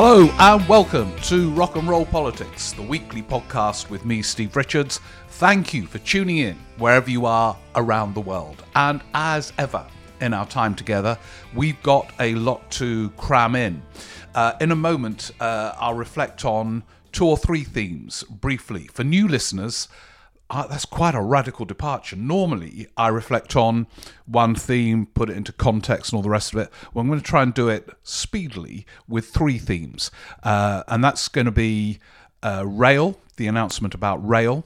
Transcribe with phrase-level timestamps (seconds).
[0.00, 5.00] Hello and welcome to Rock and Roll Politics, the weekly podcast with me, Steve Richards.
[5.26, 8.62] Thank you for tuning in wherever you are around the world.
[8.76, 9.84] And as ever,
[10.20, 11.18] in our time together,
[11.52, 13.82] we've got a lot to cram in.
[14.36, 18.86] Uh, in a moment, uh, I'll reflect on two or three themes briefly.
[18.92, 19.88] For new listeners,
[20.50, 22.16] uh, that's quite a radical departure.
[22.16, 23.86] Normally, I reflect on
[24.26, 26.70] one theme, put it into context, and all the rest of it.
[26.92, 30.10] Well, I'm going to try and do it speedily with three themes,
[30.42, 31.98] uh, and that's going to be
[32.42, 34.64] uh, rail, the announcement about rail,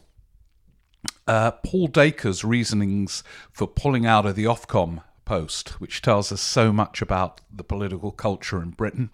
[1.26, 6.72] uh, Paul Dacre's reasonings for pulling out of the Ofcom post, which tells us so
[6.72, 9.10] much about the political culture in Britain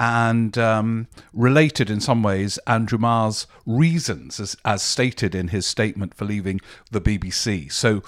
[0.00, 6.14] and um, related in some ways Andrew Marr's reasons, as, as stated in his statement
[6.14, 6.58] for leaving
[6.90, 7.70] the BBC.
[7.70, 8.02] So,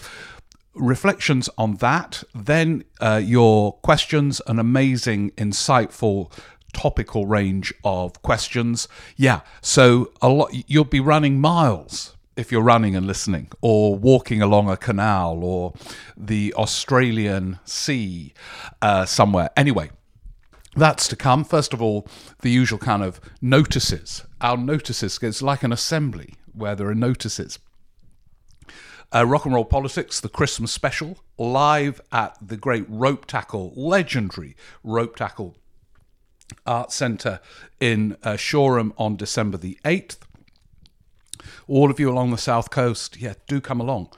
[0.74, 6.32] reflections on that, then uh, your questions, an amazing, insightful,
[6.72, 8.88] topical range of questions.
[9.14, 14.40] Yeah, so a lot you'll be running miles if you're running and listening, or walking
[14.40, 15.74] along a canal, or
[16.16, 18.32] the Australian Sea
[18.80, 19.50] uh, somewhere.
[19.54, 19.90] Anyway,
[20.74, 21.44] that's to come.
[21.44, 22.06] First of all,
[22.40, 24.24] the usual kind of notices.
[24.40, 27.58] Our notices, it's like an assembly where there are notices.
[29.14, 35.54] Uh, Rock and Roll Politics, the Christmas special, live at the great Ropetackle, legendary Ropetackle
[36.66, 37.40] Art Centre
[37.78, 40.18] in uh, Shoreham on December the 8th.
[41.68, 44.08] All of you along the south coast, yeah, do come along.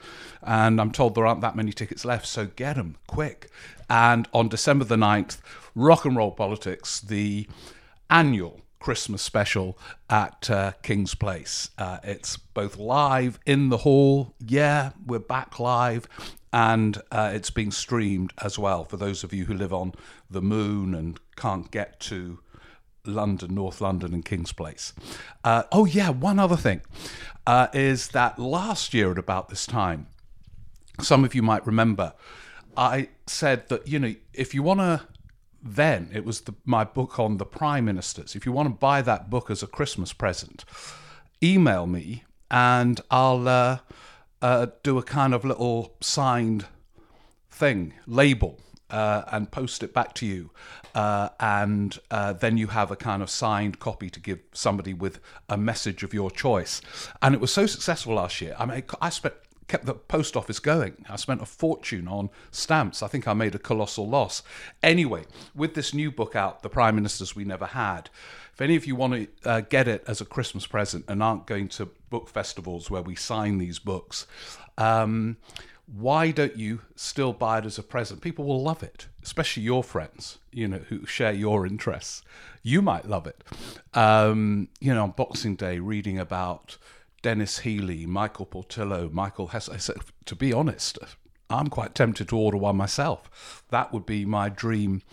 [0.41, 3.49] And I'm told there aren't that many tickets left, so get them quick.
[3.89, 5.39] And on December the 9th,
[5.73, 7.47] Rock and Roll Politics, the
[8.09, 9.77] annual Christmas special
[10.11, 11.71] at uh, King's Place.
[11.77, 16.07] Uh, it's both live in the hall, yeah, we're back live,
[16.53, 19.93] and uh, it's being streamed as well for those of you who live on
[20.29, 22.39] the moon and can't get to
[23.07, 24.93] London, North London, and King's Place.
[25.43, 26.81] Uh, oh, yeah, one other thing
[27.45, 30.07] uh, is that last year at about this time,
[31.01, 32.13] some of you might remember,
[32.77, 35.01] I said that, you know, if you want to
[35.65, 38.35] then it was the, my book on the prime ministers.
[38.35, 40.63] If you want to buy that book as a Christmas present,
[41.43, 43.79] email me and I'll uh,
[44.41, 46.67] uh, do a kind of little signed
[47.49, 48.59] thing, label,
[48.95, 50.51] uh, and post it back to you.
[50.95, 55.19] Uh, and uh, then you have a kind of signed copy to give somebody with
[55.49, 56.81] a message of your choice.
[57.21, 58.55] And it was so successful last year.
[58.57, 59.35] I mean, I spent
[59.67, 61.05] kept the post office going.
[61.09, 63.01] I spent a fortune on stamps.
[63.01, 64.43] I think I made a colossal loss.
[64.81, 68.09] Anyway, with this new book out, The Prime Ministers We Never Had,
[68.53, 71.47] if any of you want to uh, get it as a Christmas present and aren't
[71.47, 74.27] going to book festivals where we sign these books,
[74.77, 75.37] um,
[75.87, 78.21] why don't you still buy it as a present?
[78.21, 82.23] People will love it, especially your friends, you know, who share your interests.
[82.63, 83.43] You might love it.
[83.93, 86.77] Um, you know, on Boxing Day, reading about
[87.21, 89.69] Denis Healey, Michael Portillo, Michael Hess.
[90.25, 90.97] To be honest,
[91.49, 93.63] I'm quite tempted to order one myself.
[93.69, 95.03] That would be my dream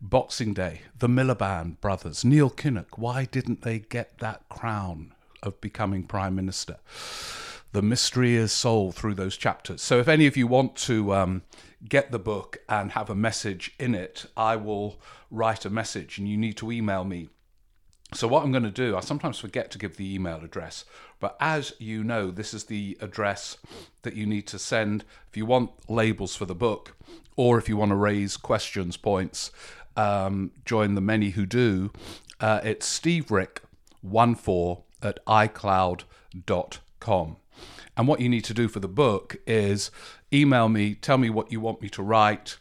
[0.00, 0.82] Boxing Day.
[0.98, 6.76] The Miliband brothers, Neil Kinnock, why didn't they get that crown of becoming Prime Minister?
[7.72, 9.82] The mystery is solved through those chapters.
[9.82, 11.42] So if any of you want to um,
[11.88, 15.00] get the book and have a message in it, I will
[15.30, 17.28] write a message and you need to email me
[18.14, 20.84] so, what I'm going to do, I sometimes forget to give the email address,
[21.18, 23.56] but as you know, this is the address
[24.02, 26.94] that you need to send if you want labels for the book
[27.36, 29.50] or if you want to raise questions, points,
[29.96, 31.90] um, join the many who do.
[32.38, 36.04] Uh, it's steverick14 at icloud.com.
[37.96, 39.90] And what you need to do for the book is
[40.32, 42.58] email me, tell me what you want me to write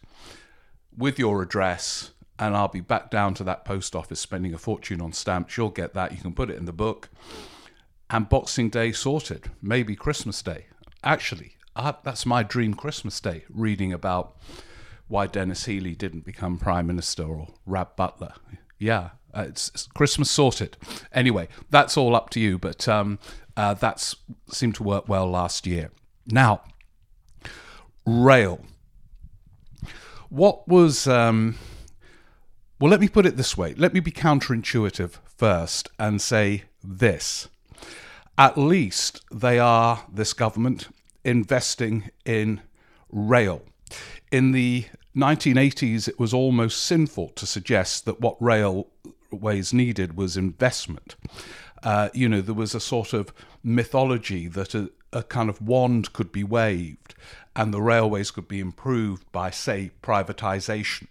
[0.95, 2.11] with your address
[2.41, 5.55] and I'll be back down to that post office spending a fortune on stamps.
[5.55, 6.11] You'll get that.
[6.11, 7.07] You can put it in the book.
[8.09, 9.51] And Boxing Day sorted.
[9.61, 10.65] Maybe Christmas Day.
[11.03, 14.37] Actually, I, that's my dream Christmas Day, reading about
[15.07, 18.33] why Denis Healey didn't become Prime Minister or Rab Butler.
[18.79, 20.77] Yeah, it's, it's, Christmas sorted.
[21.13, 23.19] Anyway, that's all up to you, but um,
[23.61, 24.15] uh, that's
[24.51, 25.91] seemed to work well last year.
[26.25, 26.61] Now,
[28.07, 28.65] rail.
[30.29, 31.07] What was.
[31.07, 31.59] Um,
[32.79, 33.75] well, let me put it this way.
[33.75, 37.49] Let me be counterintuitive first and say this.
[38.35, 40.87] At least they are, this government,
[41.23, 42.61] investing in
[43.11, 43.61] rail.
[44.31, 44.85] In the
[45.15, 51.15] 1980s, it was almost sinful to suggest that what railways needed was investment.
[51.83, 53.33] Uh, you know, there was a sort of
[53.63, 57.15] mythology that a, a kind of wand could be waved
[57.55, 61.07] and the railways could be improved by, say, privatization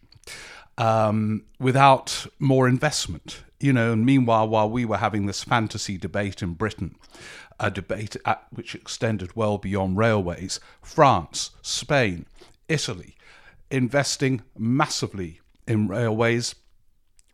[0.79, 6.43] um, without more investment you know, and meanwhile, while we were having this fantasy debate
[6.43, 6.97] in Britain,
[7.61, 12.25] a debate at, which extended well beyond railways, France, Spain,
[12.69, 13.17] Italy,
[13.71, 16.55] investing massively in railways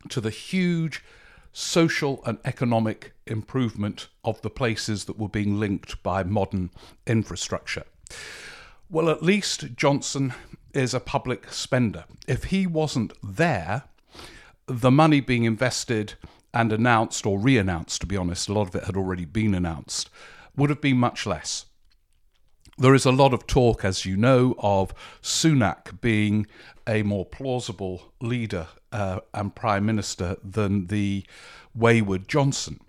[0.09, 1.03] to the huge
[1.59, 6.69] social and economic improvement of the places that were being linked by modern
[7.07, 7.85] infrastructure.
[8.91, 10.35] Well, at least Johnson
[10.75, 12.05] is a public spender.
[12.29, 13.85] If he wasn't there,
[14.67, 16.13] the money being invested
[16.53, 19.55] and announced or re announced, to be honest, a lot of it had already been
[19.55, 20.11] announced,
[20.57, 21.65] would have been much less.
[22.77, 24.93] There is a lot of talk, as you know, of
[25.23, 26.49] Sunak being
[26.87, 31.23] a more plausible leader uh, and prime minister than the
[31.75, 32.81] wayward Johnson.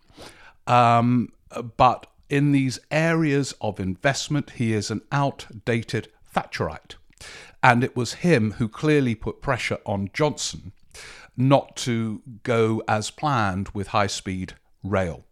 [0.65, 1.33] Um,
[1.75, 6.95] but in these areas of investment, he is an outdated Thatcherite.
[7.61, 10.71] And it was him who clearly put pressure on Johnson
[11.35, 15.25] not to go as planned with high speed rail.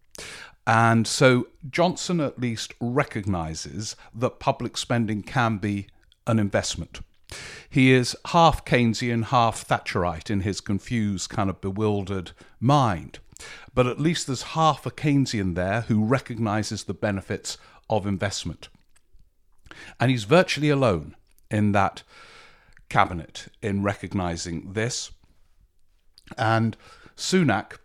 [0.67, 5.87] And so Johnson at least recognizes that public spending can be
[6.27, 6.99] an investment.
[7.69, 13.19] He is half Keynesian, half Thatcherite in his confused, kind of bewildered mind.
[13.73, 17.57] But at least there's half a Keynesian there who recognizes the benefits
[17.89, 18.69] of investment.
[19.99, 21.15] And he's virtually alone
[21.51, 22.03] in that
[22.89, 25.11] cabinet in recognizing this.
[26.37, 26.77] And
[27.15, 27.77] Sunak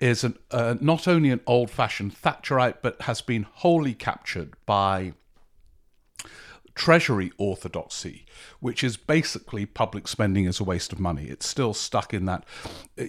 [0.00, 5.14] is an, uh, not only an old fashioned Thatcherite, but has been wholly captured by
[6.80, 8.24] Treasury orthodoxy,
[8.60, 11.26] which is basically public spending is a waste of money.
[11.26, 12.46] It's still stuck in that.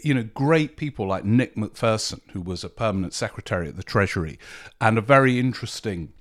[0.03, 4.38] You know, great people like Nick Macpherson, who was a permanent secretary at the Treasury,
[4.81, 6.12] and a very interesting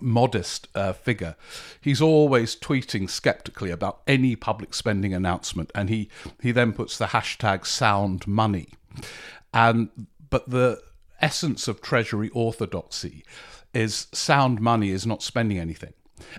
[0.00, 1.36] modest uh, figure.
[1.80, 6.10] He's always tweeting skeptically about any public spending announcement, and he
[6.42, 8.70] he then puts the hashtag sound money,
[9.54, 9.90] and
[10.28, 10.82] but the
[11.20, 13.24] essence of Treasury orthodoxy
[13.72, 15.92] is sound money is not spending anything,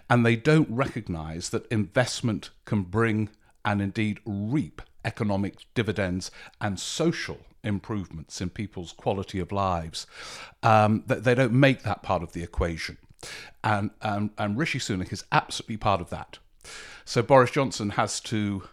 [0.10, 3.30] and they don't recognise that investment can bring
[3.66, 10.08] and indeed reap economic dividends and social improvements in people's quality of lives.
[10.64, 12.98] Um, that they don't make that part of the equation.
[13.64, 16.40] And, and, and Rishi Sunak is absolutely part of that.
[17.06, 18.64] So Boris Johnson has to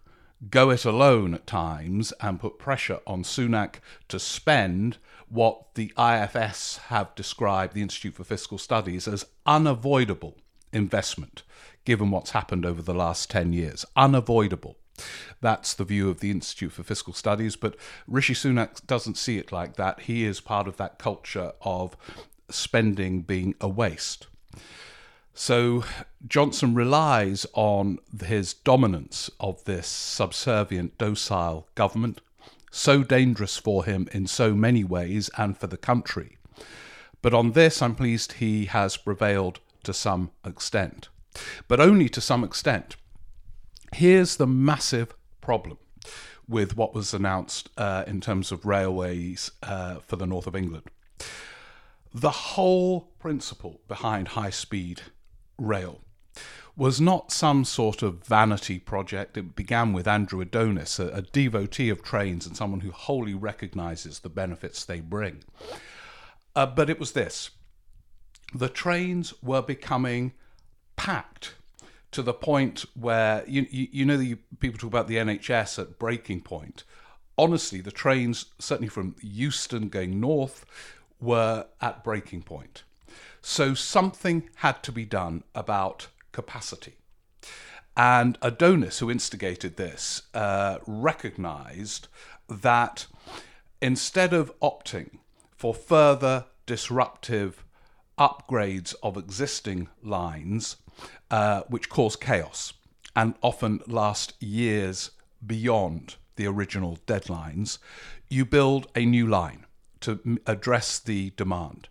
[0.50, 3.76] go it alone at times and put pressure on Sunak
[4.08, 4.98] to spend
[5.28, 10.36] what the IFS have described, the Institute for Fiscal Studies, as unavoidable
[10.76, 11.42] investment,
[11.84, 13.84] given what's happened over the last 10 years.
[13.96, 14.76] Unavoidable.
[15.40, 17.76] That's the view of the Institute for Fiscal Studies, but
[18.06, 20.00] Rishi Sunak doesn't see it like that.
[20.00, 21.96] He is part of that culture of
[22.50, 24.26] spending being a waste.
[25.34, 25.84] So
[26.26, 32.22] Johnson relies on his dominance of this subservient, docile government,
[32.70, 36.38] so dangerous for him in so many ways and for the country.
[37.20, 41.08] But on this, I'm pleased he has prevailed to some extent,
[41.68, 42.96] but only to some extent.
[43.94, 45.78] Here's the massive problem
[46.48, 50.84] with what was announced uh, in terms of railways uh, for the north of England.
[52.12, 55.02] The whole principle behind high speed
[55.58, 56.00] rail
[56.76, 59.36] was not some sort of vanity project.
[59.36, 64.18] It began with Andrew Adonis, a, a, devotee of trains and someone who wholly recognizes
[64.18, 65.42] the benefits they bring.
[66.54, 67.50] Uh, but it was this
[68.58, 70.32] the trains were becoming
[70.96, 71.54] packed
[72.12, 75.98] to the point where, you, you, you know, the, people talk about the NHS at
[75.98, 76.84] breaking point.
[77.36, 80.64] Honestly, the trains, certainly from Euston going north,
[81.20, 82.84] were at breaking point.
[83.42, 86.94] So something had to be done about capacity.
[87.96, 92.08] And Adonis, who instigated this, uh, recognized
[92.48, 93.06] that
[93.80, 95.18] instead of opting
[95.54, 97.65] for further disruptive
[98.18, 100.76] upgrades of existing lines,
[101.30, 102.72] uh, which cause chaos
[103.16, 105.10] and often last years
[105.44, 107.78] beyond the original deadlines,
[108.28, 109.64] you build a new line
[110.00, 111.88] to address the demand.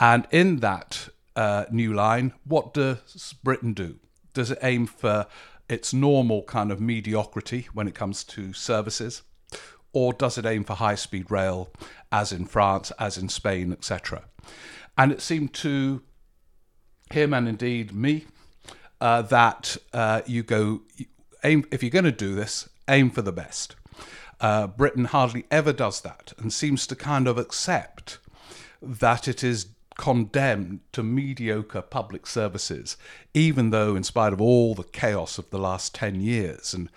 [0.00, 3.98] And in that uh, new line, what does Britain do?
[4.32, 5.26] Does it aim for
[5.68, 9.22] its normal kind of mediocrity when it comes to services?
[9.92, 11.70] Or does it aim for high speed rail,
[12.12, 14.24] as in France, as in Spain, etc.?
[14.98, 16.02] And it seemed to
[17.10, 18.26] him and indeed me
[19.00, 20.82] uh, that uh, you go
[21.44, 23.76] aim if you're going to do this, aim for the best.
[24.40, 28.18] Uh, Britain hardly ever does that and seems to kind of accept
[28.82, 32.96] that it is condemned to mediocre public services,
[33.34, 36.88] even though, in spite of all the chaos of the last 10 years and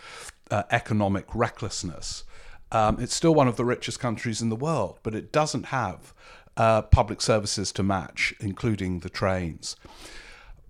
[0.51, 2.23] uh, economic recklessness,
[2.71, 6.13] Um, it's still one of the richest countries in the world, but it doesn't have
[6.57, 9.75] uh, public services to match, including the trains.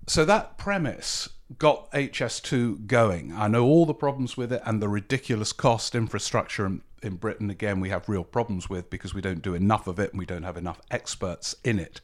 [0.08, 3.34] So that premise got HS2 going.
[3.34, 7.50] I know all the problems with it and the ridiculous cost infrastructure in, in Britain.
[7.50, 10.26] Again, we have real problems with because we don't do enough of it and we
[10.26, 12.02] don't have enough experts in it.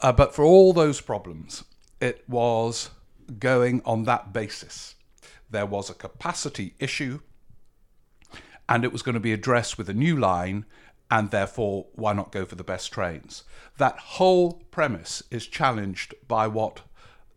[0.00, 1.64] Uh, but for all those problems,
[2.00, 2.90] it was
[3.38, 4.94] going on that basis.
[5.50, 7.20] There was a capacity issue
[8.68, 10.64] and it was going to be addressed with a new line
[11.10, 13.44] and therefore why not go for the best trains?
[13.78, 16.80] That whole premise is challenged by what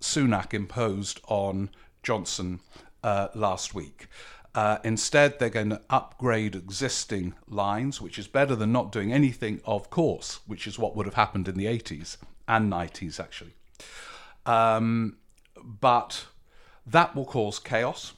[0.02, 1.70] Sunak imposed on
[2.04, 2.62] Johnson
[3.04, 4.08] uh, last week.
[4.56, 9.62] Uh, instead, they're going to upgrade existing lines, which is better than not doing anything,
[9.64, 13.54] of course, which is what would have happened in the 80s and 90s, actually.
[14.46, 15.18] Um,
[15.64, 16.26] but
[16.86, 18.14] that will cause chaos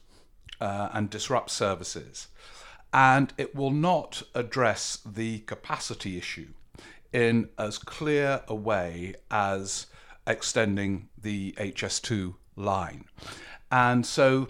[0.62, 2.28] uh, and disrupt services.
[2.94, 6.50] And it will not address the capacity issue
[7.14, 9.88] in as clear a way as
[10.28, 13.06] extending the HS2 line.
[13.72, 14.48] And so,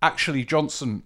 [0.00, 1.02] actually, Johnson,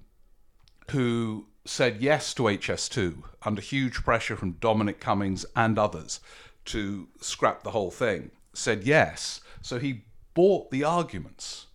[0.90, 6.20] who said yes to HS2 under huge pressure from Dominic Cummings and others
[6.66, 9.40] to scrap the whole thing, said yes.
[9.60, 11.66] So he bought the arguments,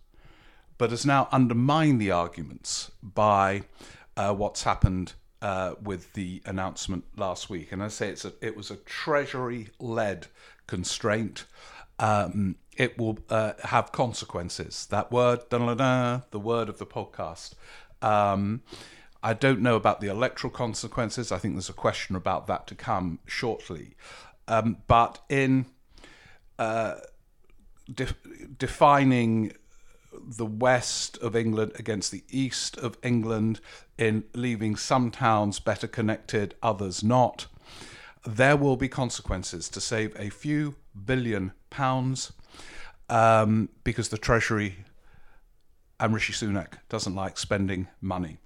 [0.78, 3.62] but has now undermined the arguments by
[4.16, 7.72] uh, what's happened uh, with the announcement last week.
[7.72, 10.28] And I say it's a, it was a Treasury led
[10.66, 11.44] constraint
[11.98, 14.86] um, it will uh, have consequences.
[14.86, 17.54] That word, the word of the podcast.
[18.02, 18.62] Um,
[19.22, 21.32] I don't know about the electoral consequences.
[21.32, 23.94] I think there's a question about that to come shortly.
[24.48, 25.66] Um, but in
[26.58, 26.96] uh,
[27.92, 28.08] de-
[28.58, 29.52] defining
[30.26, 33.60] the west of England against the east of England,
[33.98, 37.46] in leaving some towns better connected, others not,
[38.26, 42.32] there will be consequences to save a few billion pounds
[43.08, 44.84] um, because the Treasury
[46.00, 48.38] and Rishi Sunak doesn't like spending money.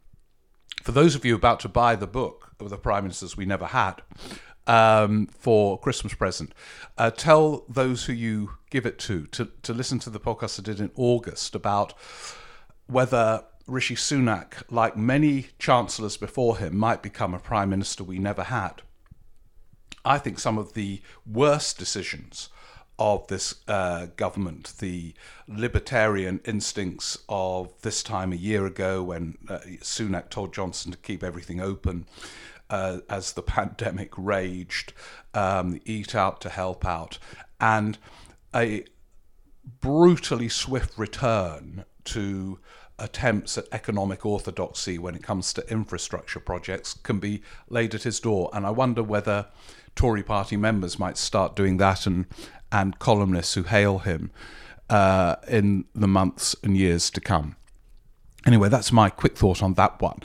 [0.82, 3.66] For those of you about to buy the book of the Prime Ministers We Never
[3.66, 4.02] Had
[4.68, 6.52] um, for Christmas present,
[6.96, 10.62] uh, tell those who you give it to, to to listen to the podcast I
[10.62, 11.94] did in August about
[12.86, 18.44] whether Rishi Sunak, like many chancellors before him, might become a prime minister we never
[18.44, 18.82] had.
[20.04, 22.48] I think some of the worst decisions
[22.98, 25.14] of this uh, government, the
[25.46, 31.22] libertarian instincts of this time a year ago when uh, Sunak told Johnson to keep
[31.22, 32.06] everything open
[32.70, 34.92] uh, as the pandemic raged,
[35.34, 37.18] um, eat out to help out,
[37.60, 37.98] and
[38.54, 38.84] a
[39.80, 42.58] brutally swift return to
[42.98, 48.18] attempts at economic orthodoxy when it comes to infrastructure projects can be laid at his
[48.18, 48.50] door.
[48.52, 49.46] And I wonder whether
[49.94, 52.26] Tory party members might start doing that and
[52.70, 54.30] and columnists who hail him
[54.90, 57.56] uh, in the months and years to come.
[58.48, 60.18] Anyway, that's my quick thought on that one.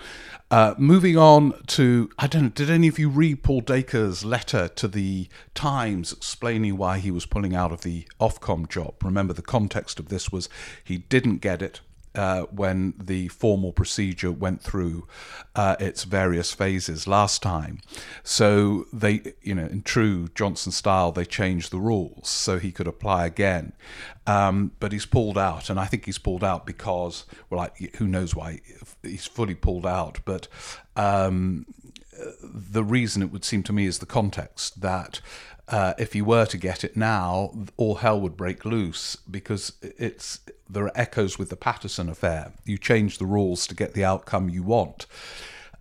[0.50, 4.70] Uh, moving on to, I don't know, did any of you read Paul Dacre's letter
[4.70, 8.94] to the Times explaining why he was pulling out of the Ofcom job?
[9.03, 10.48] Remember, the context of this was
[10.82, 11.82] he didn't get it
[12.15, 15.08] uh, when the formal procedure went through
[15.55, 17.79] uh, its various phases last time.
[18.24, 22.88] So they, you know, in true Johnson style, they changed the rules so he could
[22.88, 23.74] apply again.
[24.25, 28.08] Um, but he's pulled out, and I think he's pulled out because, well, like, who
[28.08, 28.62] knows why
[29.01, 30.48] he's fully pulled out, but.
[30.96, 31.65] Um,
[32.43, 35.20] the reason it would seem to me is the context that
[35.67, 40.39] uh, if he were to get it now, all hell would break loose because it's
[40.70, 42.51] there are echoes with the Paterson affair.
[42.65, 45.05] You change the rules to get the outcome you want.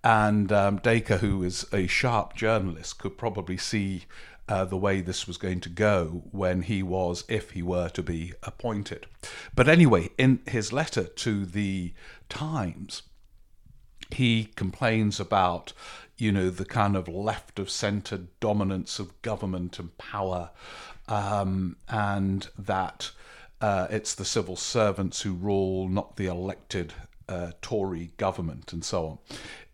[0.05, 4.05] And um, Dacre, who is a sharp journalist, could probably see
[4.49, 8.03] uh, the way this was going to go when he was, if he were to
[8.03, 9.07] be appointed.
[9.55, 11.95] But anyway, in his letter to the
[12.29, 13.03] Times,
[14.11, 15.73] he complains about
[16.23, 20.51] you know, the kind of left of centre dominance of government and power,
[21.09, 23.11] um, and that
[23.61, 26.93] uh, it's the civil servants who rule, not the elected
[27.29, 29.19] uh, Tory government, and so on.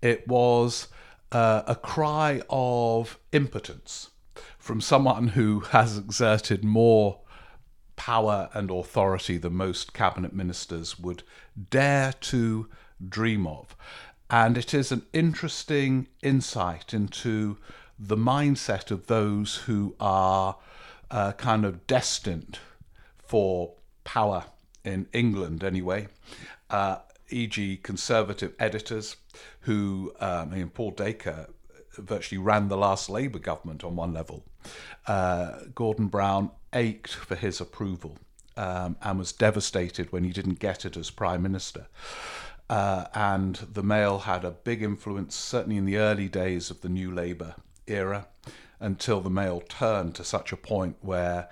[0.00, 0.88] It was
[1.30, 4.08] uh, a cry of impotence
[4.58, 7.20] from someone who has exerted more
[7.96, 11.24] power and authority than most cabinet ministers would
[11.68, 12.68] dare to
[13.06, 13.76] dream of.
[14.30, 17.56] And it is an interesting insight into
[17.98, 20.56] the mindset of those who are
[21.10, 22.58] uh, kind of destined
[23.18, 24.44] for power
[24.84, 26.08] in England, anyway.
[26.70, 26.98] Uh,
[27.30, 29.16] e.g., conservative editors
[29.60, 31.48] who, um, I mean, Paul Dacre
[31.96, 34.44] virtually ran the last Labour government on one level.
[35.06, 38.18] Uh, Gordon Brown ached for his approval
[38.56, 41.86] um, and was devastated when he didn't get it as Prime Minister.
[42.68, 46.88] Uh, and the Mail had a big influence, certainly in the early days of the
[46.88, 47.54] New Labour
[47.86, 48.28] era,
[48.78, 51.48] until the Mail turned to such a point where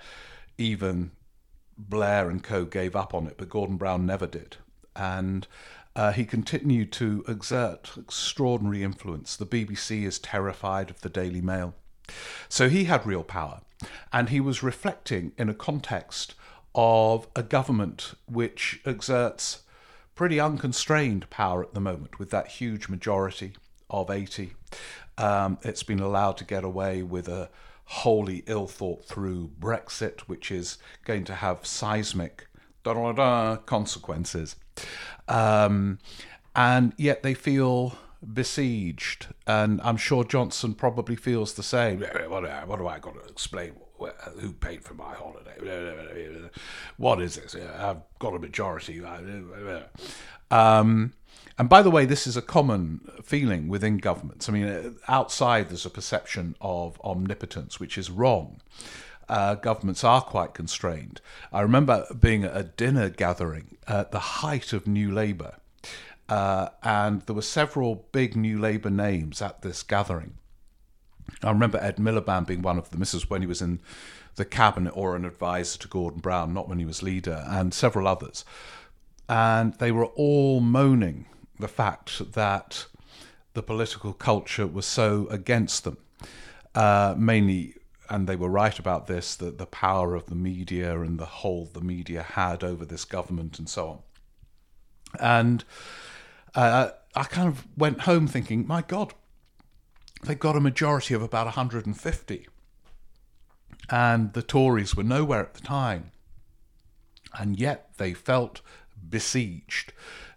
[0.57, 1.11] even
[1.77, 4.57] Blair and co gave up on it, but Gordon Brown never did.
[4.95, 5.47] And
[5.95, 9.35] uh, he continued to exert extraordinary influence.
[9.35, 11.73] The BBC is terrified of the Daily Mail.
[12.49, 13.61] So he had real power.
[14.11, 16.35] And he was reflecting in a context
[16.73, 19.63] of a government which exerts
[20.17, 23.53] pretty unconstrained power at the moment with that huge majority
[23.89, 24.53] of 80.
[25.17, 27.49] Um, it's been allowed to get away with a
[27.85, 32.47] wholly ill thought through Brexit, which is going to have seismic
[33.65, 34.55] consequences.
[35.27, 35.99] Um,
[36.55, 37.97] and yet they feel
[38.33, 39.27] besieged.
[39.45, 41.99] And I'm sure Johnson probably feels the same.
[41.99, 43.73] What, what do I got to explain?
[44.39, 46.49] Who paid for my holiday?
[46.97, 47.55] What is this?
[47.55, 49.01] I've got a majority.
[50.51, 51.13] Um,
[51.59, 54.47] and by the way, this is a common feeling within governments.
[54.47, 58.61] I mean, outside there's a perception of omnipotence, which is wrong.
[59.27, 61.19] Uh, governments are quite constrained.
[61.51, 65.55] I remember being at a dinner gathering at the height of New Labour,
[66.29, 70.35] uh, and there were several big New Labour names at this gathering.
[71.43, 72.99] I remember Ed Miliband being one of them.
[72.99, 73.79] This is when he was in
[74.35, 78.07] the cabinet or an advisor to Gordon Brown, not when he was leader, and several
[78.07, 78.45] others.
[79.27, 81.25] And they were all moaning
[81.59, 82.85] the fact that
[83.53, 85.97] the political culture was so against them,
[86.75, 87.73] uh, mainly,
[88.09, 91.73] and they were right about this, that the power of the media and the hold
[91.73, 93.99] the media had over this government and so on.
[95.19, 95.63] And
[96.53, 99.13] uh, I kind of went home thinking, my God,
[100.23, 102.47] they got a majority of about 150.
[103.89, 106.11] And the Tories were nowhere at the time.
[107.37, 108.61] And yet they felt
[109.09, 109.93] besieged.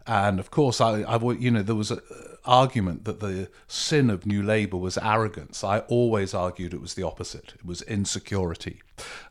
[0.06, 4.10] And of course, I, I you know, there was an uh, argument that the sin
[4.10, 5.62] of New Labour was arrogance.
[5.62, 7.54] I always argued it was the opposite.
[7.54, 8.80] It was insecurity,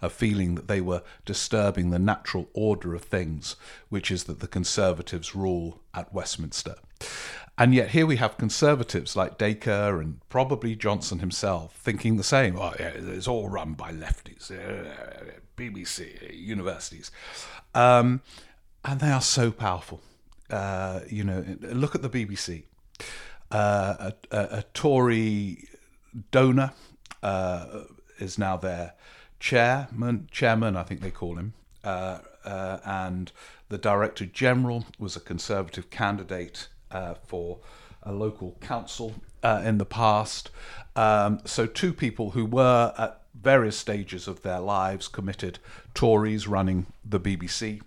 [0.01, 3.55] a feeling that they were disturbing the natural order of things,
[3.89, 6.75] which is that the Conservatives rule at Westminster.
[7.59, 12.57] And yet here we have conservatives like Dacre and probably Johnson himself thinking the same.
[12.57, 14.49] Oh, yeah, it's all run by lefties,
[15.57, 17.11] BBC, universities.
[17.75, 18.21] Um,
[18.85, 19.99] and they are so powerful.
[20.49, 22.63] Uh, you know, look at the BBC.
[23.51, 25.67] Uh, a, a, a, Tory
[26.31, 26.71] donor
[27.21, 27.81] uh,
[28.19, 28.93] is now their
[29.39, 33.31] chairman, chairman, I think they call him, uh, uh, and
[33.67, 37.59] the director general was a Conservative candidate uh, for
[38.03, 40.49] a local council in the past.
[40.95, 45.59] Um, so two people who were at various stages of their lives committed
[45.93, 47.81] Tories running the BBC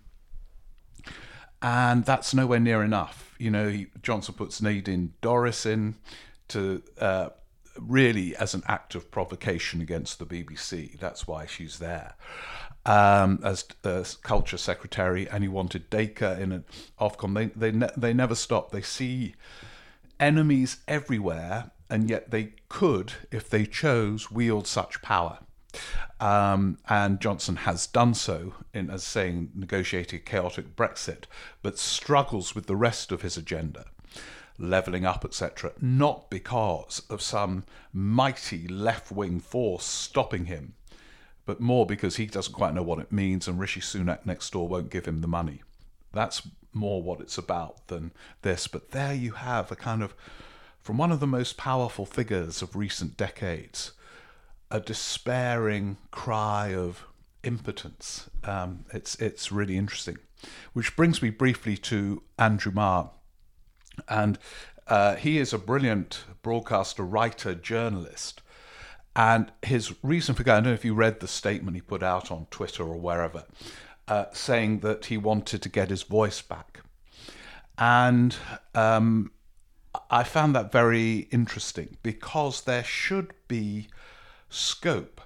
[1.62, 3.35] and that's nowhere near enough.
[3.38, 5.95] You know, he, Johnson puts Nadine Dorries in
[6.49, 7.31] to uh,
[7.78, 10.98] really as an act of provocation against the BBC.
[10.98, 12.14] That's why she's there
[12.85, 16.64] um, as the culture secretary, and he wanted Dacre in an
[17.00, 17.35] Ofcom.
[17.35, 18.70] They they ne- they never stop.
[18.70, 19.35] They see
[20.18, 25.38] enemies everywhere, and yet they could, if they chose, wield such power.
[26.20, 31.24] Um, and Johnson has done so in, as saying, negotiated chaotic Brexit,
[31.62, 33.87] but struggles with the rest of his agenda,
[34.62, 40.75] levelling up, etc., not because of some mighty left wing force stopping him,
[41.44, 44.68] but more because he doesn't quite know what it means and Rishi Sunak next door
[44.68, 45.62] won't give him the money.
[46.12, 48.66] That's more what it's about than this.
[48.66, 50.14] But there you have a kind of,
[50.81, 53.92] from one of the most powerful figures of recent decades
[54.70, 57.05] a despairing cry of
[57.44, 58.31] impotence.
[58.42, 60.16] Um, it's it's really interesting,
[60.72, 63.11] which brings me briefly to Andrew Marr,
[64.09, 64.38] and
[64.87, 68.42] uh, he is a brilliant broadcaster, writer, journalist.
[69.14, 72.02] And his reason for going, I don't know if you read the statement he put
[72.02, 73.44] out on Twitter or wherever,
[74.09, 76.81] uh, saying that he wanted to get his voice back.
[77.76, 78.37] And
[78.74, 79.33] um,
[80.11, 83.88] I found that very interesting because there should be
[84.48, 85.20] scope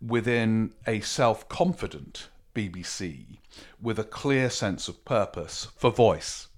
[0.00, 3.38] within a self confident BBC
[3.80, 6.48] with a clear sense of purpose for voice.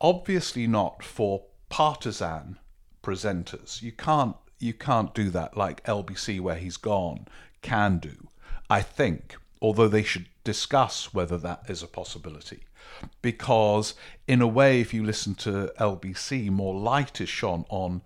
[0.00, 2.58] Obviously, not for partisan
[3.02, 3.82] presenters.
[3.82, 7.26] You can't you can't do that like LBC where he's gone
[7.62, 8.28] can do.
[8.70, 12.64] I think, although they should discuss whether that is a possibility.
[13.20, 13.94] Because,
[14.26, 18.02] in a way, if you listen to LBC, more light is shone on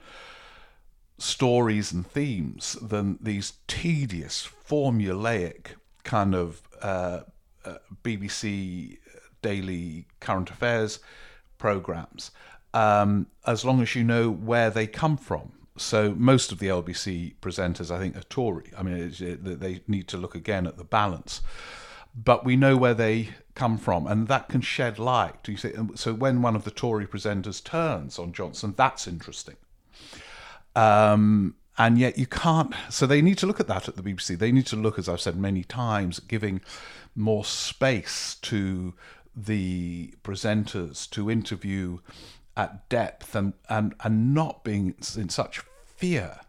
[1.19, 7.21] stories and themes than these tedious, formulaic kind of uh,
[7.65, 8.99] uh, BBC
[9.43, 10.99] daily current affairs
[11.61, 12.33] programs,
[12.75, 15.53] um, as long as you know where they come from.
[15.77, 18.73] So most of the LBC presenters, I think, are Tory.
[18.77, 21.41] I mean, it, they need to look again at the balance,
[22.15, 25.37] but we know where they come from, and that can shed light.
[25.47, 29.57] You say, so when one of the Tory presenters turns on Johnson, that's interesting.
[30.75, 32.75] Um, and yet you can't.
[32.91, 34.39] So they need to look at that at the BBC.
[34.39, 36.61] They need to look, as I've said many times, giving
[37.17, 38.95] more space to
[39.37, 41.99] the presenters to interview
[42.57, 46.41] at depth and, and, and not being in such fear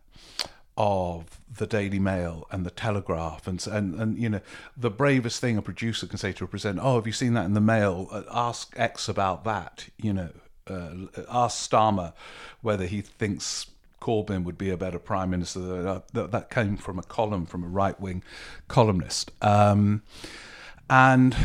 [0.78, 4.40] of the Daily Mail and the Telegraph and and and you know
[4.76, 7.46] the bravest thing a producer can say to a presenter, oh, have you seen that
[7.46, 8.08] in the Mail?
[8.12, 9.90] Uh, ask X about that.
[9.98, 10.30] You know,
[10.68, 10.92] uh,
[11.30, 12.14] ask Starmer
[12.62, 13.68] whether he thinks
[14.00, 15.60] Corbyn would be a better prime minister.
[16.14, 18.24] That, that came from a column from a right wing
[18.68, 20.02] columnist, um,
[20.90, 21.36] and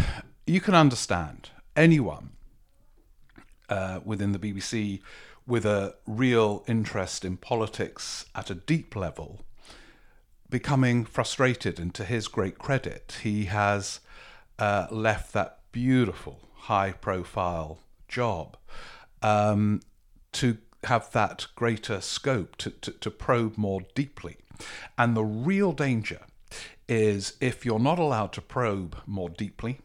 [0.47, 2.31] you can understand anyone
[3.69, 5.01] uh, within the BBC
[5.47, 9.41] with a real interest in politics at a deep level
[10.49, 11.79] becoming frustrated.
[11.79, 14.01] And to his great credit, he has
[14.59, 17.79] uh, left that beautiful, high profile
[18.09, 18.57] job
[19.23, 19.81] um,
[20.33, 24.37] to have that greater scope to, to, to probe more deeply.
[24.97, 26.21] And the real danger
[26.89, 29.81] is if you're not allowed to probe more deeply,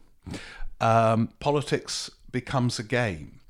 [0.80, 3.40] um, politics becomes a game.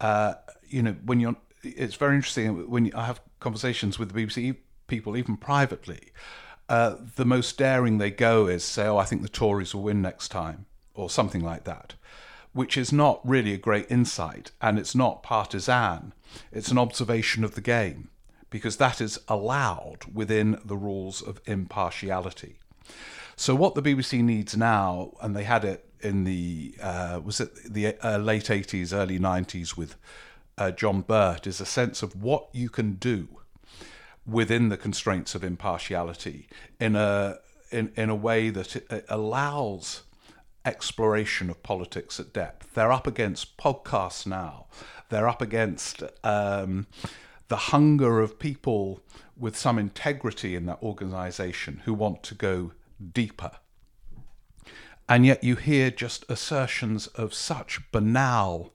[0.00, 0.34] Uh,
[0.68, 5.16] you know, when you're it's very interesting when I have conversations with the BBC people,
[5.16, 6.12] even privately.
[6.68, 10.02] Uh, the most daring they go is say, "Oh, I think the Tories will win
[10.02, 11.94] next time," or something like that,
[12.52, 16.12] which is not really a great insight, and it's not partisan.
[16.52, 18.10] It's an observation of the game
[18.50, 22.58] because that is allowed within the rules of impartiality.
[23.36, 27.54] So what the BBC needs now, and they had it in the uh, was it
[27.72, 29.96] the uh, late 80s, early 90s with
[30.56, 33.28] uh, John Birt is a sense of what you can do
[34.26, 37.38] within the constraints of impartiality in a
[37.70, 40.02] in, in a way that allows
[40.64, 42.74] exploration of politics at depth.
[42.74, 44.66] They're up against podcasts now.
[45.08, 46.86] They're up against um,
[47.48, 49.00] the hunger of people
[49.36, 52.72] with some integrity in that organization who want to go
[53.12, 53.52] deeper.
[55.08, 58.74] And yet you hear just assertions of such banal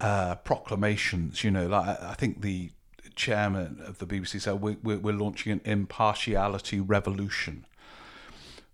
[0.00, 1.44] uh, proclamations.
[1.44, 2.72] You know, like I think the
[3.14, 7.66] chairman of the BBC said we, we're, we're launching an impartiality revolution.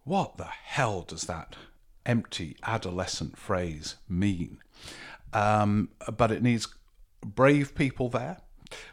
[0.04, 1.56] What the hell does that
[2.04, 4.58] empty adolescent phrase mean?
[5.32, 6.68] Um, but it needs
[7.24, 8.38] brave people there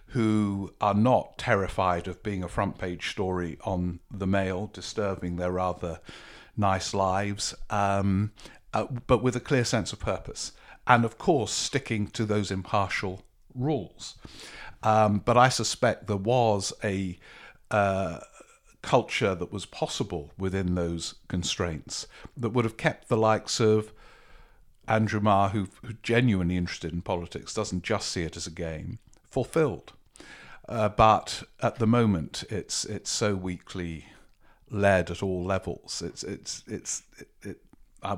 [0.08, 5.52] who are not terrified of being a front page story on the Mail, disturbing their
[5.52, 6.00] rather
[6.60, 8.32] nice lives, um,
[8.74, 10.52] uh, but with a clear sense of purpose
[10.90, 13.24] and of course sticking to those impartial
[13.56, 14.16] rules.
[14.82, 17.18] Um, but I suspect there was a
[17.70, 18.20] uh,
[18.82, 23.94] culture that was possible within those constraints that would have kept the likes of
[24.88, 28.98] Andrew Marr, who, who's genuinely interested in politics, doesn't just see it as a game,
[29.30, 29.94] fulfilled.
[30.68, 34.06] Uh, but at the moment, it's it's so weakly
[34.72, 36.02] led at all levels.
[36.06, 37.58] It's it's it's it, it,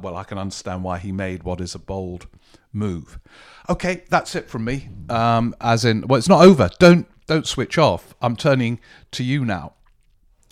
[0.02, 2.28] well, I can understand why he made what is a bold
[2.72, 3.20] move.
[3.70, 4.90] Okay, that's it from me.
[5.10, 6.70] Um, as in, well, it's not over.
[6.80, 8.14] Don't don't switch off.
[8.22, 8.80] I'm turning
[9.12, 9.74] to you now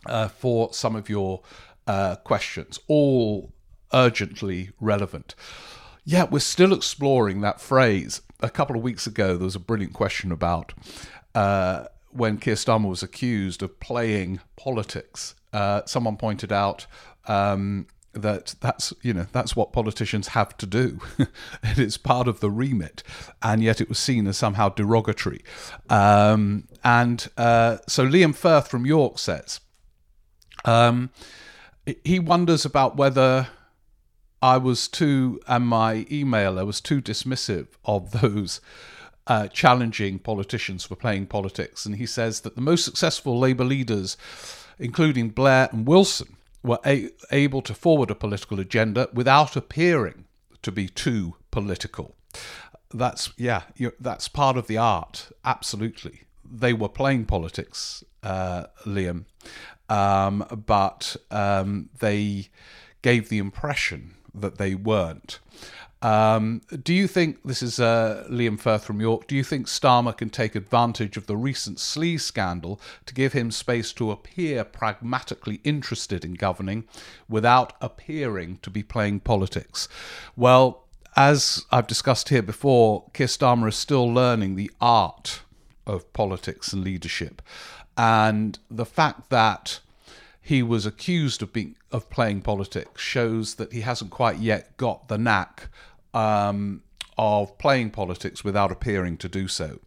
[0.06, 1.42] uh, for some of your
[1.88, 3.52] uh, questions, all
[3.94, 5.36] urgently relevant.
[6.06, 8.22] Yeah, we're still exploring that phrase.
[8.42, 10.74] A couple of weeks ago, there was a brilliant question about
[11.36, 15.36] uh, when Keir Starmer was accused of playing politics.
[15.54, 16.86] Uh, someone pointed out.
[17.28, 21.00] Um, that that's you know that's what politicians have to do
[21.64, 23.04] it is part of the remit
[23.42, 25.42] and yet it was seen as somehow derogatory
[25.90, 29.60] um, and uh, so liam firth from york says
[30.66, 31.10] um,
[32.04, 33.48] he wonders about whether
[34.42, 38.60] i was too and my emailer was too dismissive of those
[39.28, 44.18] uh, challenging politicians for playing politics and he says that the most successful labour leaders
[44.80, 50.26] including blair and wilson were a- able to forward a political agenda without appearing
[50.62, 52.15] to be too political.
[52.94, 53.63] That's yeah,
[54.00, 55.32] that's part of the art.
[55.46, 59.26] Absolutely, they were playing politics, uh, Liam,
[59.89, 62.50] um, but um, they
[63.02, 65.39] gave the impression that they weren't.
[66.02, 69.28] Um, do you think this is uh, Liam Firth from York?
[69.28, 73.52] Do you think Starmer can take advantage of the recent sleaze scandal to give him
[73.52, 76.86] space to appear pragmatically interested in governing
[77.28, 79.90] without appearing to be playing politics?
[80.38, 80.86] Well,
[81.18, 85.42] as I've discussed here before, Keir Starmer is still learning the art
[85.86, 87.42] of politics and leadership,
[87.98, 89.80] and the fact that
[90.42, 95.08] he was accused of being of playing politics shows that he hasn't quite yet got
[95.08, 95.70] the knack
[96.13, 96.84] um,
[97.17, 99.80] of playing politics without appearing to do so.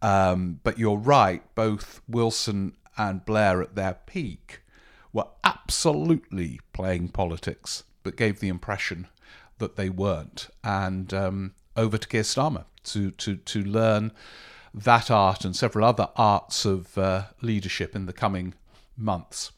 [0.00, 4.60] Um, but you're right, both Wilson and Blair at their peak
[5.12, 9.06] were absolutely playing politics, but gave the impression
[9.58, 10.48] that they weren't.
[10.64, 14.12] And um, over to Keir Starmer to, to, to learn
[14.74, 18.54] that art and several other arts of uh, leadership in the coming
[18.96, 19.52] months.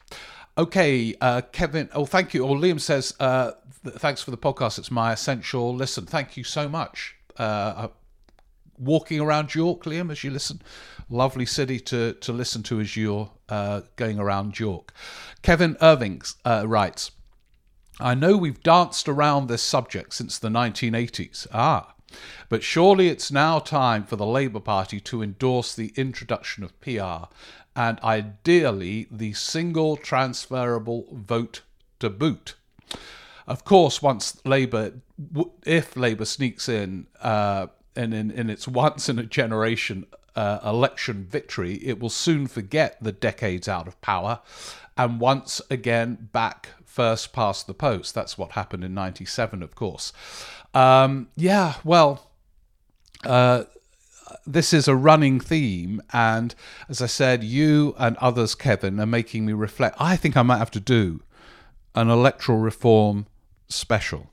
[0.57, 1.89] Okay, uh, Kevin.
[1.93, 2.45] Oh, thank you.
[2.45, 3.51] Or Liam says, uh,
[3.83, 4.79] th- thanks for the podcast.
[4.79, 6.05] It's my essential listen.
[6.05, 7.15] Thank you so much.
[7.37, 7.87] Uh, uh,
[8.77, 10.61] walking around York, Liam, as you listen.
[11.09, 14.93] Lovely city to, to listen to as you're uh, going around York.
[15.41, 17.11] Kevin Irving uh, writes,
[17.99, 21.47] I know we've danced around this subject since the 1980s.
[21.53, 21.93] Ah.
[22.47, 27.27] But surely it's now time for the Labour Party to endorse the introduction of PR
[27.75, 31.61] and ideally the single transferable vote
[31.99, 32.55] to boot.
[33.47, 34.93] Of course, once Labour,
[35.65, 41.25] if Labour sneaks in, uh, in, in, in its once in a generation uh, election
[41.29, 44.39] victory, it will soon forget the decades out of power
[44.97, 48.15] and once again back first past the post.
[48.15, 50.13] That's what happened in 97, of course.
[50.73, 52.31] Um, yeah, well,
[53.23, 53.65] uh,
[54.45, 56.55] this is a running theme, and
[56.89, 59.95] as I said, you and others, Kevin, are making me reflect.
[59.99, 61.21] I think I might have to do
[61.93, 63.27] an electoral reform
[63.67, 64.29] special.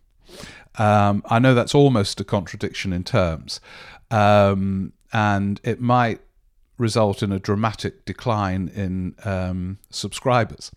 [0.78, 3.60] Um, I know that's almost a contradiction in terms,
[4.10, 6.20] um, and it might
[6.82, 10.70] result in a dramatic decline in um, subscribers.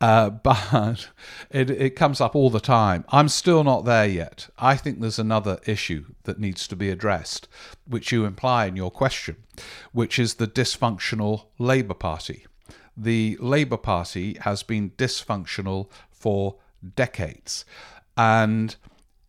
[0.00, 1.08] Uh, but
[1.50, 3.04] it, it comes up all the time.
[3.08, 4.48] I'm still not there yet.
[4.58, 7.48] I think there's another issue that needs to be addressed,
[7.86, 9.36] which you imply in your question,
[9.92, 12.46] which is the dysfunctional Labour Party.
[12.96, 16.56] The Labour Party has been dysfunctional for
[16.96, 17.64] decades.
[18.16, 18.76] And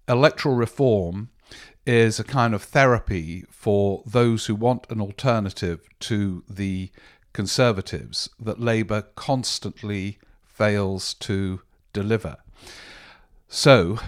[0.08, 1.30] electoral reform
[1.86, 6.90] is a kind of therapy for those who want an alternative to the
[7.34, 12.38] Conservatives that Labour constantly fails to deliver.
[13.50, 14.00] So,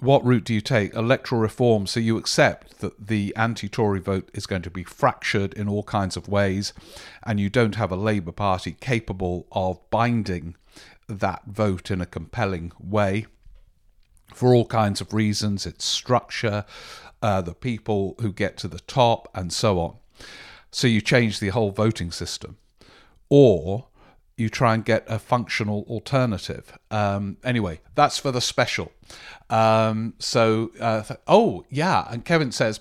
[0.00, 0.92] what route do you take?
[0.94, 1.86] Electoral reform.
[1.86, 5.82] So, you accept that the anti Tory vote is going to be fractured in all
[5.82, 6.74] kinds of ways,
[7.22, 10.54] and you don't have a Labour Party capable of binding
[11.08, 13.26] that vote in a compelling way
[14.34, 16.64] for all kinds of reasons its structure,
[17.24, 19.96] uh, the people who get to the top, and so on.
[20.70, 22.58] So you change the whole voting system.
[23.30, 23.86] Or
[24.36, 26.76] you try and get a functional alternative.
[26.90, 28.92] Um, anyway, that's for the special.
[29.48, 32.06] Um, so, uh, th- oh, yeah.
[32.10, 32.80] And Kevin says,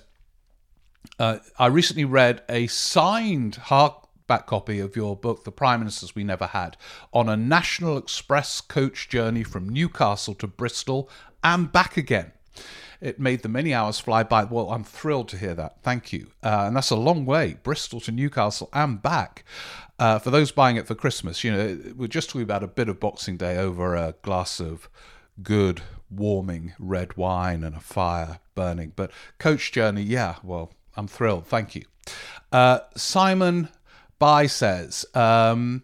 [1.17, 6.25] uh, I recently read a signed hardback copy of your book, The Prime Ministers We
[6.25, 6.75] Never Had,
[7.13, 11.09] on a National Express coach journey from Newcastle to Bristol
[11.41, 12.33] and back again.
[13.03, 14.45] It made the many hours fly by.
[14.45, 15.81] Well, I'm thrilled to hear that.
[15.83, 16.27] Thank you.
[16.41, 19.43] Uh, and that's a long way, Bristol to Newcastle and back.
[19.99, 22.87] Uh, for those buying it for Christmas, you know, we're just talking about a bit
[22.87, 24.89] of Boxing Day over a glass of
[25.41, 28.93] good, warming red wine and a fire burning.
[28.95, 31.45] But coach journey, yeah, well, I'm thrilled.
[31.45, 31.83] Thank you.
[32.53, 33.67] Uh, Simon
[34.17, 35.83] By says, um,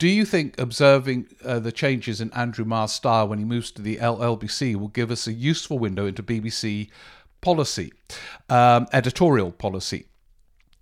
[0.00, 3.82] do you think observing uh, the changes in Andrew Marr's style when he moves to
[3.82, 6.88] the LLBC will give us a useful window into BBC
[7.42, 7.92] policy,
[8.48, 10.06] um, editorial policy?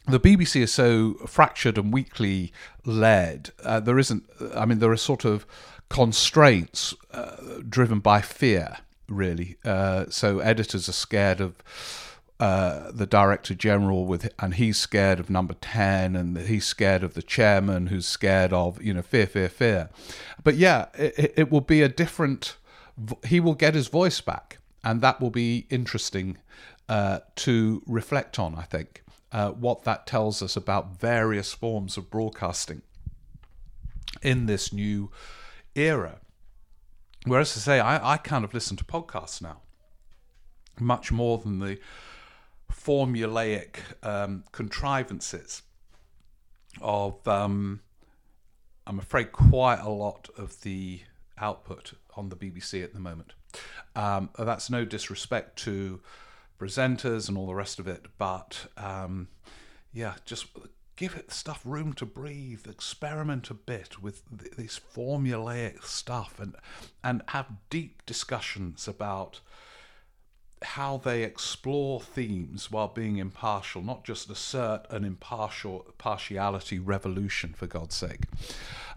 [0.07, 2.53] The BBC is so fractured and weakly
[2.85, 3.51] led.
[3.65, 4.23] Uh, there isn't,
[4.55, 5.47] I mean, there are sort of
[5.89, 8.77] constraints uh, driven by fear,
[9.09, 9.57] really.
[9.65, 11.57] Uh, so editors are scared of
[12.41, 17.15] uh, the director general with, and he's scared of number ten, and he's scared of
[17.15, 19.91] the chairman, who's scared of you know fear, fear, fear.
[20.45, 22.57] But yeah, it, it will be a different.
[23.27, 26.39] He will get his voice back, and that will be interesting
[26.89, 28.55] uh, to reflect on.
[28.55, 32.83] I think uh, what that tells us about various forms of broadcasting
[34.23, 35.11] in this new
[35.75, 36.21] era.
[37.25, 39.63] Whereas to say, I, I kind of listen to podcasts now
[40.81, 41.79] much more than the
[42.73, 45.63] formulaic um, contrivances
[46.81, 47.81] of, um,
[48.87, 51.01] I'm afraid, quite a lot of the
[51.39, 53.35] output on the BBC at the moment.
[53.95, 56.01] Um, that's no disrespect to
[56.59, 59.29] presenters and all the rest of it, but um,
[59.93, 60.47] yeah, just
[60.97, 66.57] give it stuff room to breathe, experiment a bit with th- this formulaic stuff, and
[67.03, 69.41] and have deep discussions about
[70.63, 77.67] how they explore themes while being impartial, not just assert an impartial partiality revolution for
[77.67, 78.25] God's sake.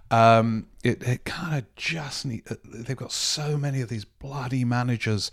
[0.10, 4.66] Um, it, it kind of just need, uh, they've got so many of these bloody
[4.66, 5.32] managers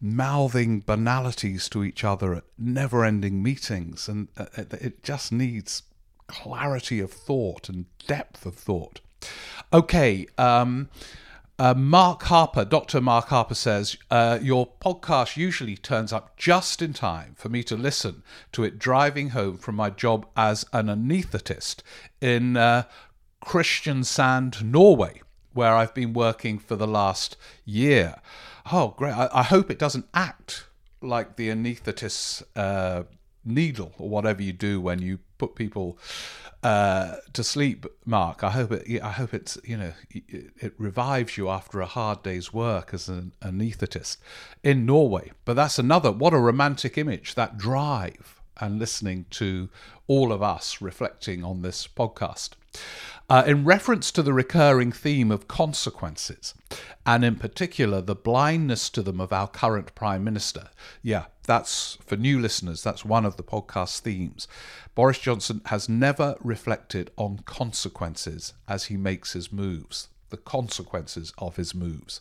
[0.00, 5.82] mouthing banalities to each other at never-ending meetings, and uh, it just needs
[6.26, 9.00] clarity of thought and depth of thought.
[9.72, 10.26] Okay.
[10.38, 10.88] Um,
[11.58, 13.00] uh, Mark Harper, Dr.
[13.00, 17.76] Mark Harper says, uh, Your podcast usually turns up just in time for me to
[17.76, 21.82] listen to it driving home from my job as an anaesthetist
[22.20, 22.84] in uh,
[23.44, 25.20] Kristiansand, Norway,
[25.52, 28.16] where I've been working for the last year.
[28.72, 29.12] Oh, great.
[29.12, 30.66] I, I hope it doesn't act
[31.00, 33.04] like the anaesthetist's uh,
[33.44, 35.98] needle or whatever you do when you put people
[36.64, 38.42] uh, to sleep, Mark.
[38.42, 39.02] I hope it.
[39.02, 43.06] I hope it's you know it, it revives you after a hard day's work as
[43.06, 44.16] an anaesthetist
[44.62, 45.32] in Norway.
[45.44, 46.10] But that's another.
[46.10, 49.68] What a romantic image that drive and listening to
[50.06, 52.50] all of us reflecting on this podcast.
[53.28, 56.54] Uh, in reference to the recurring theme of consequences,
[57.04, 60.68] and in particular the blindness to them of our current Prime Minister.
[61.02, 64.48] Yeah, that's for new listeners, that's one of the podcast themes.
[64.94, 71.56] Boris Johnson has never reflected on consequences as he makes his moves, the consequences of
[71.56, 72.20] his moves.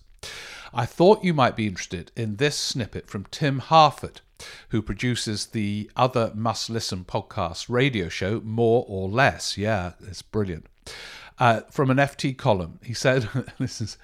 [0.73, 4.21] I thought you might be interested in this snippet from Tim Harford,
[4.69, 9.57] who produces the other must listen podcast radio show, More or Less.
[9.57, 10.65] Yeah, it's brilliant.
[11.39, 13.27] Uh, from an FT column, he said,
[13.59, 13.97] "This is."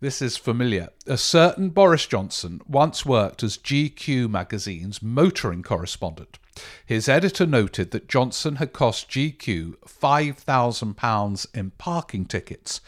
[0.00, 0.88] This is familiar.
[1.06, 6.38] A certain Boris Johnson once worked as GQ magazine's motoring correspondent.
[6.86, 12.80] His editor noted that Johnson had cost GQ £5,000 in parking tickets,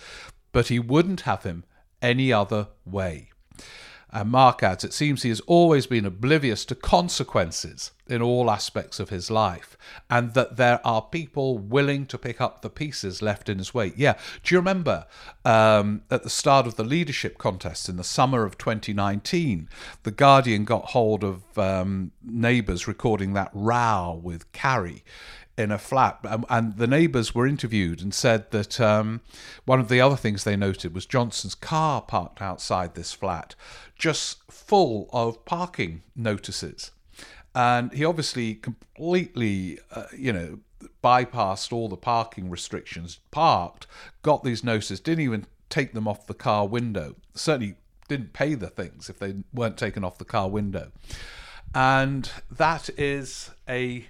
[0.53, 1.65] but he wouldn't have him
[2.01, 3.32] any other way.
[4.13, 9.01] And Mark adds, it seems he has always been oblivious to consequences in all aspects
[9.01, 9.75] of his life,
[10.11, 13.95] and that there are people willing to pick up the pieces left in his wake.
[13.97, 15.07] Yeah, do you remember
[15.47, 19.69] um, at the start of the leadership contest in the summer of 2019,
[20.03, 25.05] The Guardian got hold of um, neighbours recording that row with Carrie?
[25.63, 26.19] In a flat,
[26.51, 29.21] and, the neighbours were interviewed and said that um,
[29.65, 33.55] one of the other things they noted was Johnson's car parked outside this flat,
[33.97, 36.91] just full of parking notices,
[37.55, 40.59] and he obviously completely, uh, you know,
[41.03, 43.87] bypassed all the parking restrictions, parked,
[44.23, 47.17] got these notices, didn't even take them off the car window.
[47.35, 47.77] Certainly
[48.09, 50.93] didn't pay the things if they weren't taken off the car window.
[51.75, 54.07] And that is a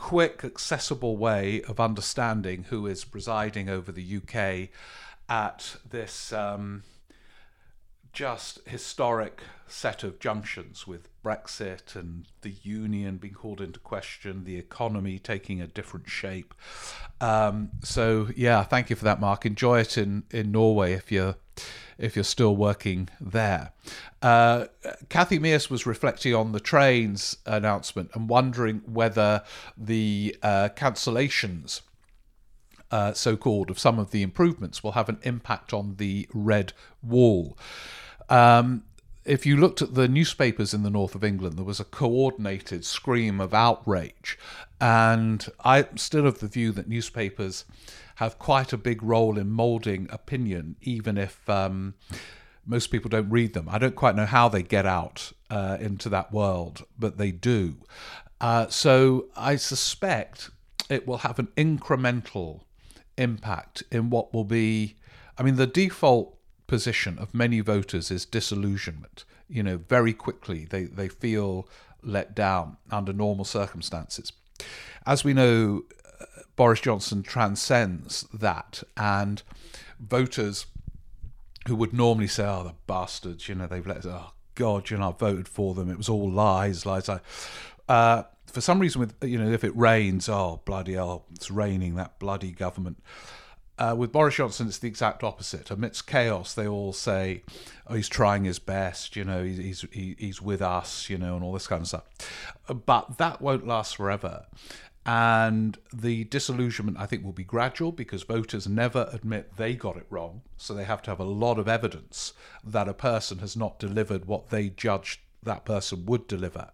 [0.00, 4.70] quick, accessible way of understanding who is presiding over the UK
[5.28, 6.82] at this um,
[8.12, 14.56] just historic set of junctions with Brexit and the union being called into question, the
[14.56, 16.54] economy taking a different shape.
[17.20, 19.44] Um, so yeah, thank you for that, Mark.
[19.44, 21.36] Enjoy it in, in Norway if you're
[21.98, 23.72] if you're still working there.
[24.22, 24.64] Uh,
[25.10, 29.42] Kathy Mears was reflecting on the trains announcement and wondering whether
[29.76, 31.82] the uh, cancellations.
[32.90, 36.72] Uh, so called, of some of the improvements will have an impact on the red
[37.02, 37.56] wall.
[38.28, 38.84] Um,
[39.24, 42.84] if you looked at the newspapers in the north of England, there was a coordinated
[42.84, 44.38] scream of outrage.
[44.80, 47.64] And I'm still of the view that newspapers
[48.16, 51.94] have quite a big role in moulding opinion, even if um,
[52.64, 53.68] most people don't read them.
[53.68, 57.76] I don't quite know how they get out uh, into that world, but they do.
[58.40, 60.50] Uh, so I suspect
[60.88, 62.62] it will have an incremental
[63.18, 64.96] impact in what will be.
[65.36, 66.36] I mean, the default
[66.70, 69.24] position of many voters is disillusionment.
[69.48, 71.68] You know, very quickly they, they feel
[72.00, 74.32] let down under normal circumstances.
[75.04, 75.82] As we know,
[76.20, 79.42] uh, Boris Johnson transcends that, and
[79.98, 80.66] voters
[81.66, 84.06] who would normally say, "Oh, the bastards," you know, they've let, us.
[84.06, 85.90] oh God, you know, I voted for them.
[85.90, 87.08] It was all lies, lies.
[87.88, 91.96] Uh, for some reason, with you know, if it rains, oh bloody hell, it's raining.
[91.96, 93.02] That bloody government.
[93.80, 95.70] Uh, with Boris Johnson, it's the exact opposite.
[95.70, 97.42] Amidst chaos, they all say,
[97.86, 101.42] "Oh, he's trying his best," you know, he's he's he's with us, you know, and
[101.42, 102.04] all this kind of stuff.
[102.84, 104.44] But that won't last forever,
[105.06, 110.06] And the disillusionment, I think, will be gradual because voters never admit they got it
[110.10, 110.42] wrong.
[110.58, 114.26] So they have to have a lot of evidence that a person has not delivered
[114.26, 116.70] what they judged that person would deliver.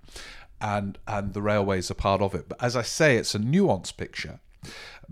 [0.60, 2.48] And, and the railways are part of it.
[2.48, 4.40] But as I say, it's a nuanced picture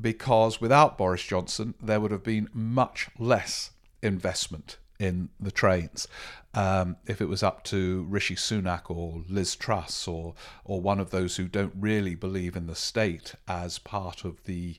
[0.00, 3.70] because without Boris Johnson, there would have been much less
[4.02, 6.06] investment in the trains.
[6.54, 10.34] Um, if it was up to Rishi Sunak or Liz Truss or
[10.64, 14.76] or one of those who don't really believe in the state as part of the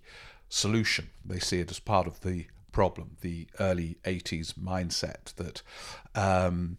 [0.47, 3.18] solution, they see it as part of the problem.
[3.22, 5.61] The early '80s mindset that
[6.16, 6.78] um,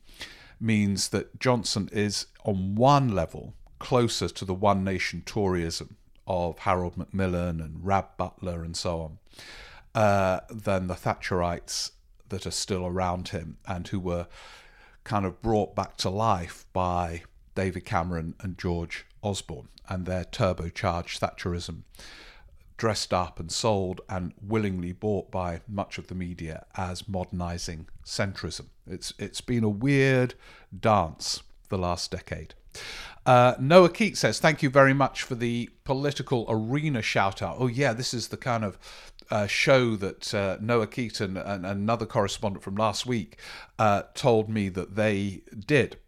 [0.59, 5.97] means that Johnson is on one level closer to the one nation Toryism
[6.27, 9.18] of Harold Macmillan and Rab Butler and so on
[9.95, 11.93] uh, than the Thatcherites
[12.29, 14.27] that are still around him and who were
[15.05, 17.22] kind of brought back to life by
[17.55, 21.83] David Cameron and George Osborne and their turbocharged Thatcherism,
[22.77, 28.66] dressed up and sold and willingly bought by much of the media as modernising centrism.
[28.87, 30.35] It's it's been a weird
[30.79, 32.55] dance the last decade.
[33.24, 37.57] Uh, Noah Keat says, Thank you very much for the political arena shout out.
[37.59, 38.79] Oh, yeah, this is the kind of
[39.31, 43.39] uh, show that uh, Noah Keaton and another correspondent from last week
[43.79, 45.99] uh, told me that they did.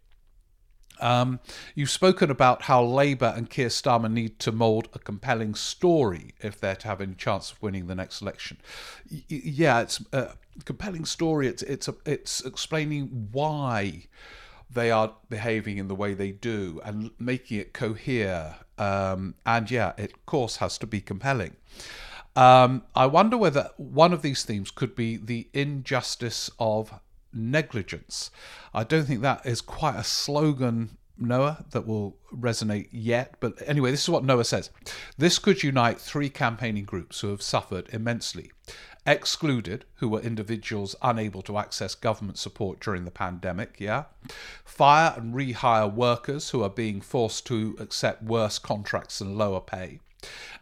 [1.01, 1.39] Um,
[1.75, 6.59] you've spoken about how Labour and Keir Starmer need to mould a compelling story if
[6.59, 8.57] they're to have any chance of winning the next election.
[9.09, 10.33] Y- yeah, it's a
[10.65, 11.47] compelling story.
[11.47, 14.07] It's it's a, it's explaining why
[14.71, 18.55] they are behaving in the way they do and making it cohere.
[18.77, 21.55] Um, and yeah, it of course has to be compelling.
[22.35, 26.93] Um, I wonder whether one of these themes could be the injustice of
[27.33, 28.31] negligence.
[28.73, 33.35] I don't think that is quite a slogan, Noah, that will resonate yet.
[33.39, 34.69] But anyway, this is what Noah says.
[35.17, 38.51] This could unite three campaigning groups who have suffered immensely.
[39.05, 44.05] Excluded, who were individuals unable to access government support during the pandemic, yeah.
[44.63, 49.99] Fire and rehire workers who are being forced to accept worse contracts and lower pay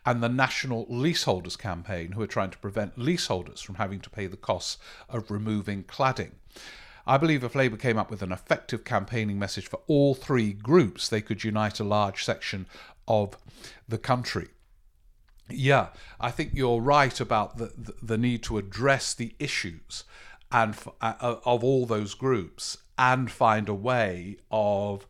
[0.06, 4.28] and the National Leaseholders Campaign, who are trying to prevent leaseholders from having to pay
[4.28, 4.78] the costs
[5.10, 6.32] of removing cladding.
[7.06, 11.10] I believe if Labour came up with an effective campaigning message for all three groups,
[11.10, 12.68] they could unite a large section
[13.08, 13.38] of
[13.88, 14.48] the country.
[15.50, 15.88] Yeah,
[16.20, 20.04] I think you're right about the, the, the need to address the issues
[20.52, 25.06] and uh, of all those groups and find a way of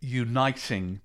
[0.00, 1.00] uniting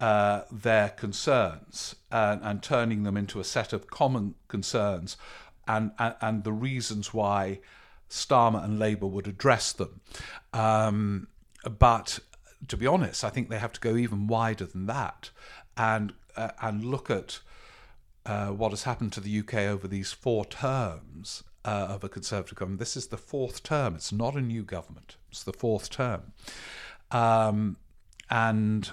[0.00, 5.18] uh, their concerns and, and, turning them into a set of common concerns
[5.68, 7.60] and, and, and the reasons why
[8.08, 10.00] Starmer and Labour would address them.
[10.54, 11.28] Um,
[11.78, 12.18] but
[12.68, 15.30] to be honest, I think they have to go even wider than that
[15.76, 17.40] and uh, and look at
[18.26, 22.56] uh, what has happened to the UK over these four terms uh, of a Conservative
[22.56, 22.80] government.
[22.80, 23.94] This is the fourth term.
[23.94, 25.16] It's not a new government.
[25.30, 26.32] It's the fourth term.
[27.10, 27.76] Um,
[28.30, 28.90] and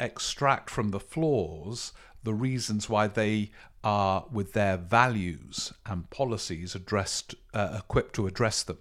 [0.00, 1.92] extract from the flaws
[2.24, 3.52] the reasons why they
[3.84, 8.78] are, with their values and policies, addressed, uh, equipped to address them.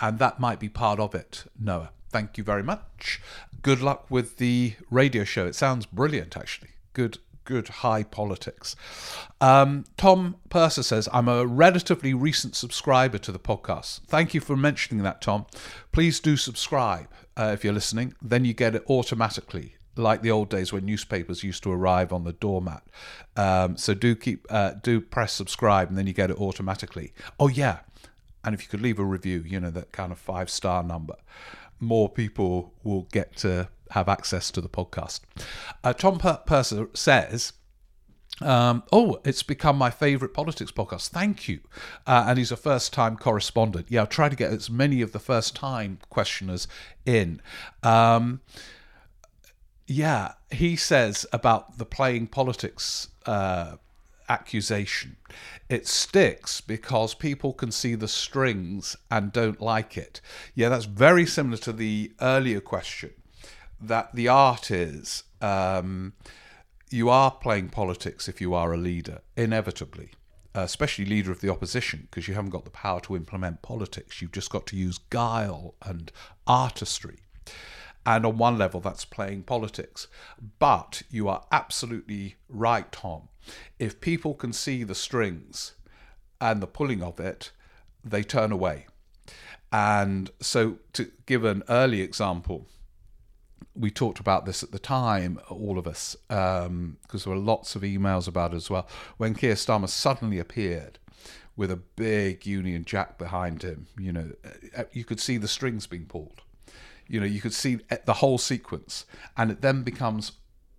[0.00, 1.90] And that might be part of it, Noah.
[2.10, 3.20] Thank you very much.
[3.62, 5.46] Good luck with the radio show.
[5.46, 6.70] It sounds brilliant, actually.
[6.92, 7.18] Good
[7.48, 8.76] good high politics.
[9.40, 14.00] Um, Tom Purser says, I'm a relatively recent subscriber to the podcast.
[14.06, 15.46] Thank you for mentioning that, Tom.
[15.90, 18.12] Please do subscribe uh, if you're listening.
[18.20, 22.24] Then you get it automatically like the old days when newspapers used to arrive on
[22.24, 22.82] the doormat.
[23.34, 27.14] Um, so do keep uh, do press subscribe, and then you get it automatically.
[27.40, 27.78] Oh yeah,
[28.44, 31.16] and if you could leave a review, you know that kind of five star number,
[31.80, 35.20] more people will get to have access to the podcast.
[35.82, 37.52] Uh, Tom Purser says.
[38.40, 41.08] Um, oh, it's become my favourite politics podcast.
[41.08, 41.60] Thank you.
[42.06, 43.86] Uh, and he's a first time correspondent.
[43.88, 46.68] Yeah, I'll try to get as many of the first time questioners
[47.04, 47.42] in.
[47.82, 48.40] Um,
[49.88, 53.76] yeah, he says about the playing politics uh,
[54.28, 55.16] accusation.
[55.68, 60.20] It sticks because people can see the strings and don't like it.
[60.54, 63.12] Yeah, that's very similar to the earlier question
[63.80, 66.14] that the art is um,
[66.90, 70.10] you are playing politics if you are a leader, inevitably.
[70.56, 74.20] Uh, especially leader of the opposition, because you haven't got the power to implement politics.
[74.20, 76.10] You've just got to use guile and
[76.46, 77.18] artistry.
[78.04, 80.08] And on one level, that's playing politics.
[80.58, 83.28] But you are absolutely right, Tom.
[83.78, 85.74] If people can see the strings
[86.40, 87.52] and the pulling of it,
[88.02, 88.86] they turn away.
[89.70, 92.66] And so, to give an early example,
[93.74, 97.76] we talked about this at the time, all of us, because um, there were lots
[97.76, 98.88] of emails about it as well.
[99.16, 100.98] When Keir Starmer suddenly appeared
[101.56, 104.32] with a big Union Jack behind him, you know,
[104.76, 106.42] uh, you could see the strings being pulled.
[107.06, 109.06] You know, you could see the whole sequence,
[109.36, 110.32] and it then becomes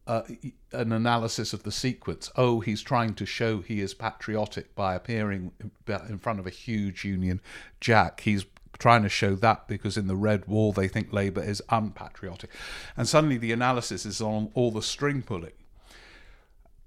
[0.05, 0.23] uh,
[0.71, 2.31] an analysis of the sequence.
[2.35, 5.51] Oh, he's trying to show he is patriotic by appearing
[5.87, 7.41] in front of a huge Union
[7.79, 8.21] Jack.
[8.21, 8.45] He's
[8.79, 12.49] trying to show that because in the red wall they think Labour is unpatriotic.
[12.97, 15.51] And suddenly the analysis is on all the string pulling.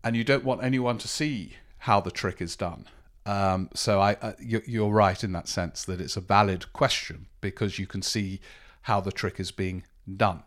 [0.03, 2.87] And you don't want anyone to see how the trick is done.
[3.25, 7.79] Um, so I, uh, you're right in that sense that it's a valid question because
[7.79, 8.41] you can see
[8.83, 9.85] how the trick is being
[10.17, 10.43] done.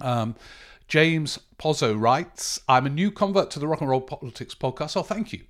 [0.00, 0.34] Um,
[0.86, 4.96] James Pozzo writes, I'm a new convert to the Rock and Roll Politics podcast.
[4.96, 5.42] Oh, thank you.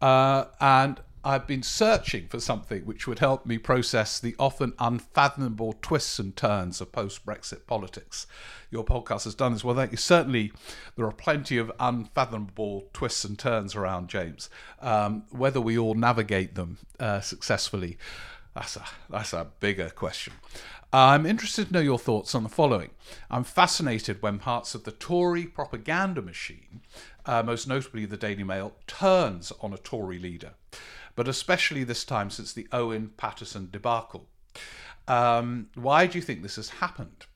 [0.00, 5.74] Uh, and I've been searching for something which would help me process the often unfathomable
[5.82, 8.26] twists and turns of post Brexit politics.
[8.70, 9.76] Your podcast has done this well.
[9.76, 9.98] Thank you.
[9.98, 10.52] Certainly,
[10.96, 14.48] there are plenty of unfathomable twists and turns around, James.
[14.80, 17.98] Um, whether we all navigate them uh, successfully,
[18.54, 20.32] that's a, that's a bigger question.
[20.92, 22.90] I'm interested to know your thoughts on the following.
[23.30, 26.80] I'm fascinated when parts of the Tory propaganda machine,
[27.26, 30.54] uh, most notably the Daily Mail, turns on a Tory leader,
[31.20, 34.26] but especially this time since the Owen Paterson debacle.
[35.06, 37.26] Um, why do you think this has happened?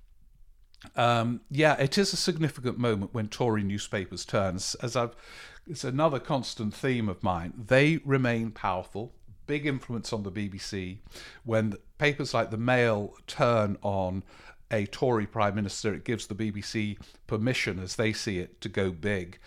[0.96, 4.54] Um, yeah, it is a significant moment when Tory newspapers turn.
[4.54, 5.14] As I've,
[5.66, 7.52] it's another constant theme of mine.
[7.58, 9.12] They remain powerful
[9.46, 11.00] big influence on the BBC
[11.44, 14.22] when papers like the Mail turn on
[14.74, 18.90] a Tory Prime Minister, it gives the BBC permission, as they see it, to go
[18.90, 19.38] big.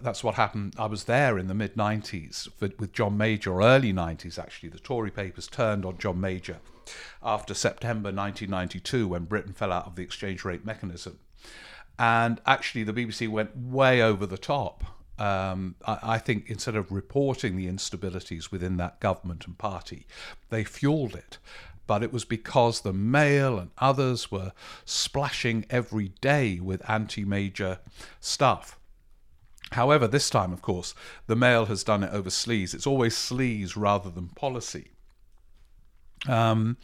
[0.00, 0.74] That's what happened.
[0.78, 4.68] I was there in the mid 90s with John Major, or early 90s actually.
[4.70, 6.58] The Tory papers turned on John Major
[7.22, 11.18] after September 1992 when Britain fell out of the exchange rate mechanism.
[11.98, 14.84] And actually, the BBC went way over the top
[15.18, 20.06] um, I, I, think instead of reporting the instabilities within that government and party,
[20.50, 21.38] they fueled it.
[21.86, 24.52] But it was because the Mail and others were
[24.84, 27.78] splashing every day with anti major
[28.20, 28.78] stuff.
[29.72, 30.94] However, this time, of course,
[31.26, 32.74] the Mail has done it over sleaze.
[32.74, 34.90] It's always sleaze rather than policy.
[36.28, 36.76] Um,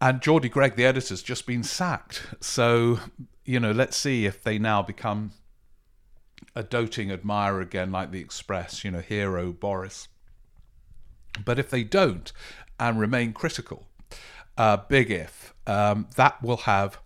[0.00, 2.26] and Geordie Greig, the editor's just been sacked.
[2.40, 2.98] So,
[3.44, 5.32] you know, let's see if they now become
[6.54, 10.08] a doting admirer again, like the Express, you know, hero Boris.
[11.44, 12.32] But if they don't
[12.78, 13.86] and remain critical,
[14.56, 16.98] uh, big if, um, that will have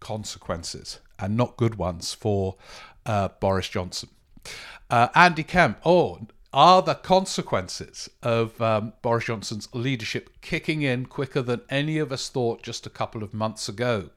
[0.00, 2.56] consequences and not good ones for
[3.06, 4.08] uh, Boris Johnson.
[4.88, 6.20] Uh, Andy Kemp, oh,
[6.52, 12.28] are the consequences of um, Boris Johnson's leadership kicking in quicker than any of us
[12.28, 14.10] thought just a couple of months ago?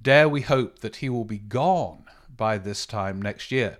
[0.00, 2.04] Dare we hope that he will be gone
[2.36, 3.78] by this time next year.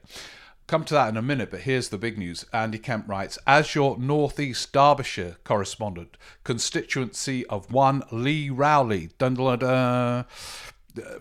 [0.67, 2.45] Come to that in a minute, but here's the big news.
[2.53, 9.61] Andy Kemp writes As your Northeast Derbyshire correspondent, constituency of one Lee Rowley, dun, dun,
[9.61, 10.25] dun,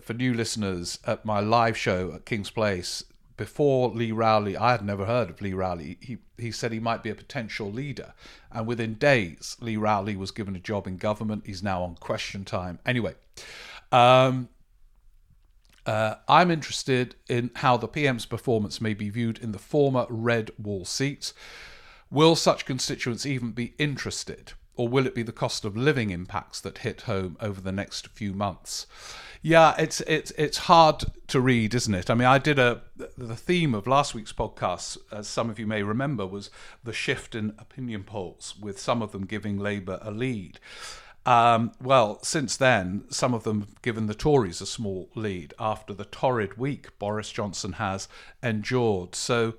[0.00, 3.04] for new listeners at my live show at King's Place,
[3.36, 5.98] before Lee Rowley, I had never heard of Lee Rowley.
[6.00, 8.14] He, he said he might be a potential leader.
[8.50, 11.44] And within days, Lee Rowley was given a job in government.
[11.46, 12.80] He's now on question time.
[12.84, 13.14] Anyway,
[13.92, 14.48] um,
[15.86, 20.50] uh, I'm interested in how the PM's performance may be viewed in the former red
[20.58, 21.32] wall seats.
[22.10, 26.60] Will such constituents even be interested, or will it be the cost of living impacts
[26.60, 28.86] that hit home over the next few months?
[29.42, 32.10] Yeah, it's it's it's hard to read, isn't it?
[32.10, 32.82] I mean, I did a
[33.16, 36.50] the theme of last week's podcast, as some of you may remember, was
[36.82, 40.58] the shift in opinion polls, with some of them giving Labour a lead.
[41.26, 45.92] Um, well, since then, some of them have given the Tories a small lead after
[45.92, 48.06] the torrid week Boris Johnson has
[48.44, 49.16] endured.
[49.16, 49.54] So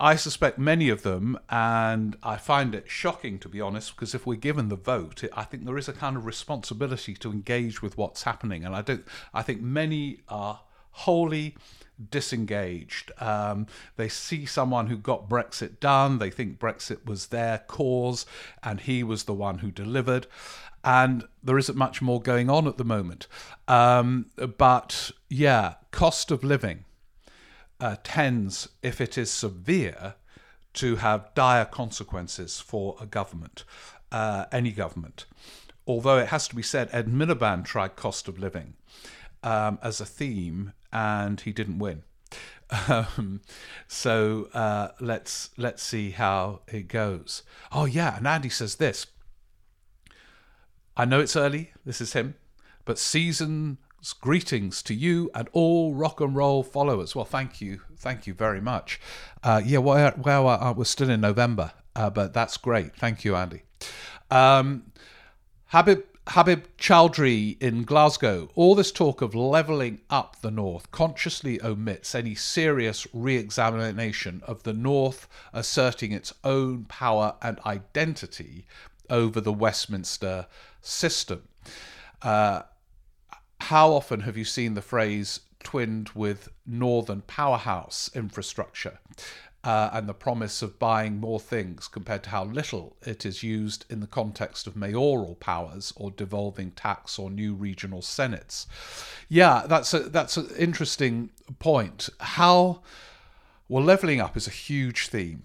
[0.00, 4.26] I suspect many of them, and I find it shocking to be honest, because if
[4.26, 7.96] we're given the vote, I think there is a kind of responsibility to engage with
[7.96, 9.06] what's happening, and I don't.
[9.32, 10.60] I think many are
[10.96, 11.56] wholly
[12.10, 13.10] disengaged.
[13.18, 13.66] Um,
[13.96, 16.18] they see someone who got Brexit done.
[16.18, 18.26] They think Brexit was their cause,
[18.62, 20.26] and he was the one who delivered
[20.86, 23.26] and there isn't much more going on at the moment.
[23.66, 24.26] Um,
[24.56, 26.84] but yeah, cost of living
[27.80, 30.14] uh, tends, if it is severe,
[30.74, 33.64] to have dire consequences for a government,
[34.12, 35.26] uh, any government.
[35.88, 38.74] Although it has to be said, Ed Miliband tried cost of living
[39.42, 42.02] um, as a theme, and he didn't win.
[42.88, 43.42] Um,
[43.86, 47.44] so uh, let's let's see how it goes.
[47.70, 49.06] Oh yeah, and Andy says this.
[50.96, 52.34] I know it's early, this is him,
[52.84, 53.76] but season's
[54.20, 57.14] Greetings to you and all rock and roll followers.
[57.14, 59.00] Well, thank you, thank you very much.
[59.44, 62.96] Uh, yeah, well, well uh, we're still in November, uh, but that's great.
[62.96, 63.62] Thank you, Andy.
[64.28, 64.90] Um,
[65.66, 68.50] Habib Habib Chowdhury in Glasgow.
[68.56, 74.64] All this talk of levelling up the North consciously omits any serious re examination of
[74.64, 78.66] the North asserting its own power and identity
[79.08, 80.46] over the Westminster
[80.80, 81.44] system.
[82.22, 82.62] Uh,
[83.60, 88.98] how often have you seen the phrase twinned with Northern powerhouse infrastructure?
[89.66, 93.84] Uh, and the promise of buying more things compared to how little it is used
[93.90, 98.68] in the context of mayoral powers or devolving tax or new regional senates.
[99.28, 102.08] Yeah, that's a that's an interesting point.
[102.20, 102.80] How
[103.68, 105.42] well leveling up is a huge theme,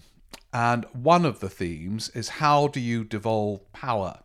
[0.53, 4.19] and one of the themes is how do you devolve power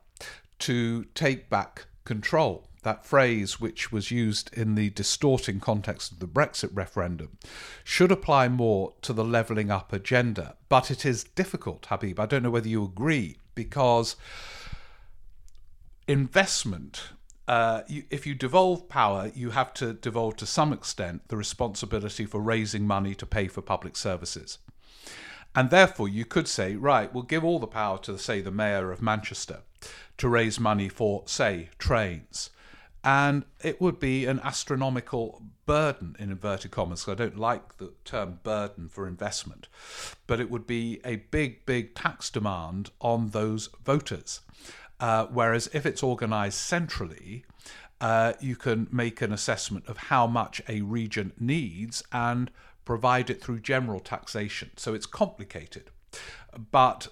[0.58, 6.28] to take back control that phrase, which was used in the distorting context of the
[6.28, 7.36] Brexit referendum,
[7.82, 10.54] should apply more to the levelling up agenda.
[10.68, 12.20] But it is difficult, Habib.
[12.20, 14.14] I don't know whether you agree, because
[16.06, 17.10] investment.
[17.48, 22.24] Uh, you, if you devolve power, you have to devolve to some extent the responsibility
[22.24, 24.58] for raising money to pay for public services.
[25.56, 28.92] And therefore, you could say, right, we'll give all the power to, say, the mayor
[28.92, 29.62] of Manchester
[30.18, 32.50] to raise money for, say, trains
[33.06, 37.08] and it would be an astronomical burden in inverted commas.
[37.08, 39.68] I don't like the term burden for investment,
[40.26, 44.40] but it would be a big, big tax demand on those voters.
[44.98, 47.44] Uh, whereas if it's organised centrally,
[48.00, 52.50] uh, you can make an assessment of how much a region needs and
[52.84, 54.72] provide it through general taxation.
[54.76, 55.90] So it's complicated,
[56.72, 57.06] but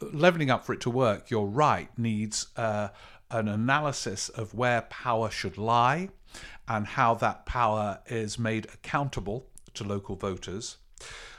[0.00, 2.88] levelling up for it to work, you're right, needs uh,
[3.30, 6.08] an analysis of where power should lie
[6.68, 10.76] and how that power is made accountable to local voters,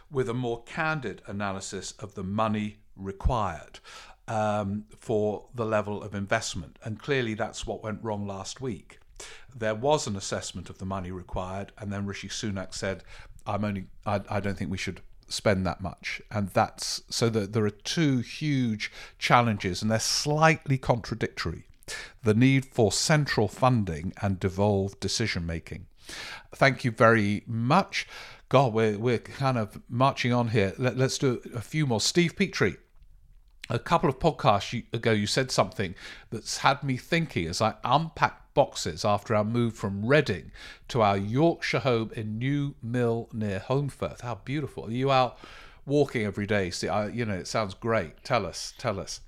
[0.10, 3.80] with a more candid analysis of the money required
[4.28, 6.78] um, for the level of investment.
[6.84, 9.00] And clearly, that's what went wrong last week.
[9.56, 13.04] There was an assessment of the money required, and then Rishi Sunak said,
[13.46, 13.86] "I'm only.
[14.06, 17.70] I, I don't think we should spend that much and that's so that there are
[17.70, 21.66] two huge challenges and they're slightly contradictory
[22.24, 25.88] the need for central funding and devolved decision making.
[26.54, 28.08] Thank you very much.
[28.50, 30.74] God, we're, we're kind of marching on here.
[30.78, 32.02] Let, us do a few more.
[32.02, 32.76] Steve Petrie,
[33.70, 35.96] a couple of podcasts ago, you said something
[36.30, 40.52] that's had me thinking as I unpacked boxes after our move from Reading
[40.90, 44.22] to our Yorkshire home in New Mill near Holmfirth.
[44.22, 44.88] How beautiful.
[44.88, 45.38] Are you out?
[45.86, 46.70] Walking every day.
[46.70, 48.24] See, I, you know, it sounds great.
[48.24, 49.22] Tell us, tell us.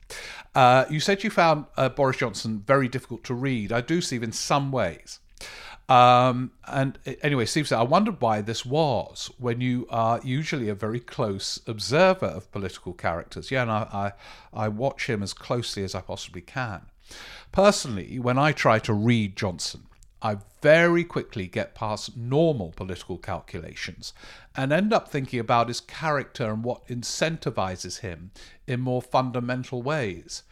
[0.54, 3.72] Uh, you said you found uh, Boris Johnson very difficult to read.
[3.72, 5.20] I do, Steve, in some ways.
[5.90, 10.76] Um, and anyway, Steve said, I wondered why this was when you are usually a
[10.76, 13.52] very close observer of political characters.
[13.52, 14.14] Yeah, and I,
[14.54, 16.84] I, I watch him as closely as I possibly can.
[17.52, 19.84] Personally, when I try to read Johnson,
[20.26, 24.14] I very quickly get past normal political calculations
[24.56, 28.32] and end up thinking about his character and what incentivizes him
[28.66, 30.44] in more fundamental ways.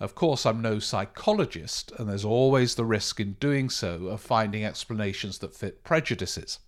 [0.00, 4.64] Of course, I'm no psychologist, and there's always the risk in doing so of finding
[4.64, 6.60] explanations that fit prejudices.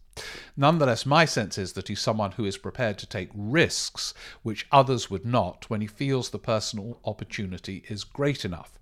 [0.54, 5.08] Nonetheless, my sense is that he's someone who is prepared to take risks which others
[5.08, 8.78] would not when he feels the personal opportunity is great enough.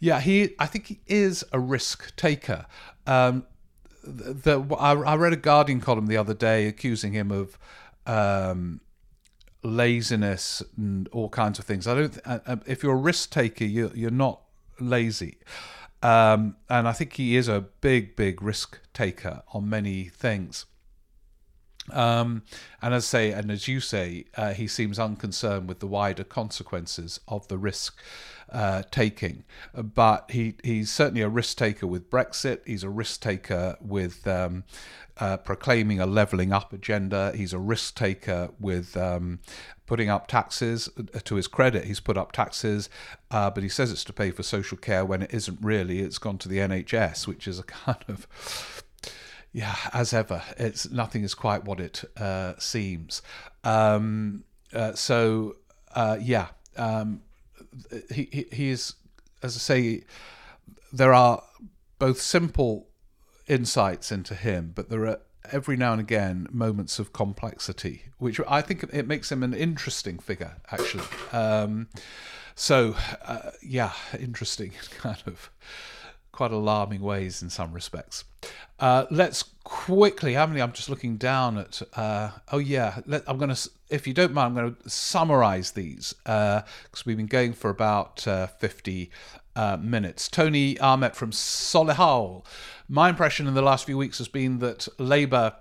[0.00, 0.54] Yeah, he.
[0.58, 2.66] I think he is a risk taker.
[3.06, 3.46] Um,
[4.04, 7.58] the, I, I, read a Guardian column the other day accusing him of
[8.06, 8.80] um,
[9.62, 11.86] laziness and all kinds of things.
[11.86, 12.18] I don't.
[12.24, 14.40] Uh, uh, if you're a risk taker, you, you're not
[14.80, 15.38] lazy.
[16.02, 20.66] Um, and I think he is a big, big risk taker on many things.
[21.90, 22.42] Um,
[22.82, 26.24] and as I say, and as you say, uh, he seems unconcerned with the wider
[26.24, 27.98] consequences of the risk
[28.50, 29.44] uh, taking.
[29.74, 32.60] But he, he's certainly a risk taker with Brexit.
[32.66, 34.64] He's a risk taker with um,
[35.18, 37.32] uh, proclaiming a levelling up agenda.
[37.34, 39.40] He's a risk taker with um,
[39.86, 40.88] putting up taxes.
[40.96, 42.88] Uh, to his credit, he's put up taxes,
[43.30, 46.00] uh, but he says it's to pay for social care when it isn't really.
[46.00, 48.26] It's gone to the NHS, which is a kind of
[49.56, 53.22] yeah, as ever, it's nothing is quite what it uh, seems.
[53.64, 54.44] Um,
[54.74, 55.56] uh, so
[55.94, 57.22] uh, yeah, um,
[58.12, 58.96] he, he he is,
[59.42, 60.02] as I say,
[60.92, 61.42] there are
[61.98, 62.88] both simple
[63.48, 68.60] insights into him, but there are every now and again moments of complexity, which I
[68.60, 71.04] think it makes him an interesting figure, actually.
[71.32, 71.88] Um,
[72.54, 72.94] so,
[73.24, 75.50] uh, yeah, interesting kind of
[76.36, 78.24] quite alarming ways in some respects.
[78.78, 80.60] Uh, let's quickly, how many?
[80.60, 81.82] I'm just looking down at.
[81.94, 83.70] Uh, oh yeah, let, I'm going to.
[83.88, 86.62] If you don't mind, I'm going to summarise these because
[87.00, 89.10] uh, we've been going for about uh, 50
[89.56, 90.28] uh, minutes.
[90.28, 92.44] Tony Ahmet from Solihull.
[92.88, 95.54] My impression in the last few weeks has been that Labour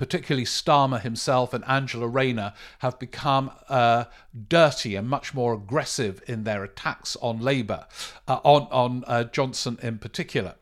[0.00, 4.04] particularly Starmer himself and Angela Rayner, have become uh,
[4.48, 7.86] dirty and much more aggressive in their attacks on Labour,
[8.26, 10.54] uh, on on uh, Johnson in particular.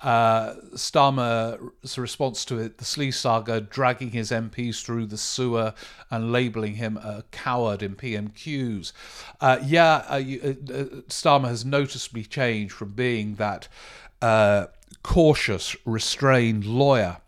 [0.00, 5.72] Uh, Starmer's response to it, the Slee saga, dragging his MPs through the sewer
[6.10, 8.92] and labelling him a coward in PMQs.
[9.40, 10.40] Uh, yeah, uh, you,
[11.06, 13.68] Starmer has noticeably changed from being that
[15.04, 17.18] cautious, restrained lawyer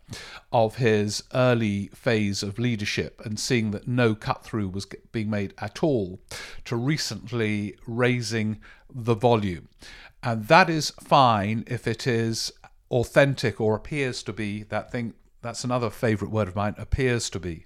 [0.51, 5.53] of his early phase of leadership and seeing that no cut through was being made
[5.57, 6.19] at all
[6.65, 8.59] to recently raising
[8.93, 9.69] the volume.
[10.21, 12.51] And that is fine if it is
[12.91, 15.13] authentic or appears to be that thing.
[15.41, 17.65] That's another favourite word of mine appears to be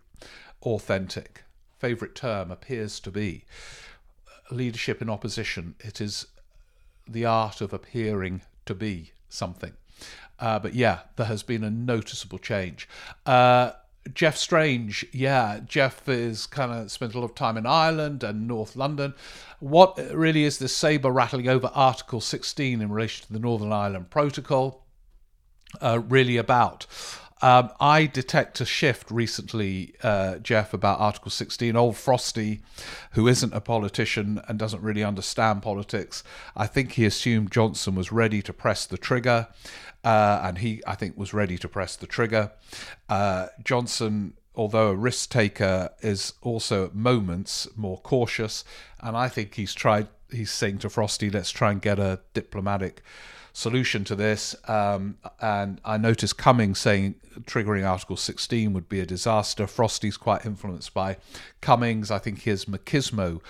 [0.64, 1.44] authentic.
[1.78, 3.46] Favourite term appears to be.
[4.50, 6.28] Leadership in opposition, it is
[7.08, 9.74] the art of appearing to be something.
[10.40, 12.88] Uh, but yeah, there has been a noticeable change.
[13.26, 13.72] Uh,
[14.14, 18.48] Jeff Strange, yeah, Jeff is kind of spent a lot of time in Ireland and
[18.48, 19.14] North London.
[19.60, 24.10] What really is this saber rattling over Article 16 in relation to the Northern Ireland
[24.10, 24.86] Protocol
[25.82, 26.86] uh, really about?
[27.42, 31.76] Um, I detect a shift recently, uh, Jeff, about Article 16.
[31.76, 32.62] Old Frosty,
[33.12, 36.24] who isn't a politician and doesn't really understand politics,
[36.56, 39.48] I think he assumed Johnson was ready to press the trigger,
[40.04, 42.52] uh, and he, I think, was ready to press the trigger.
[43.08, 48.64] Uh, Johnson although a risk taker is also at moments more cautious
[49.00, 53.04] and i think he's tried he's saying to frosty let's try and get a diplomatic
[53.58, 54.55] solution to this.
[54.68, 59.66] Um, and I noticed Cummings saying triggering Article 16 would be a disaster.
[59.66, 61.18] Frosty's quite influenced by
[61.60, 62.12] Cummings.
[62.12, 63.41] I think his machismo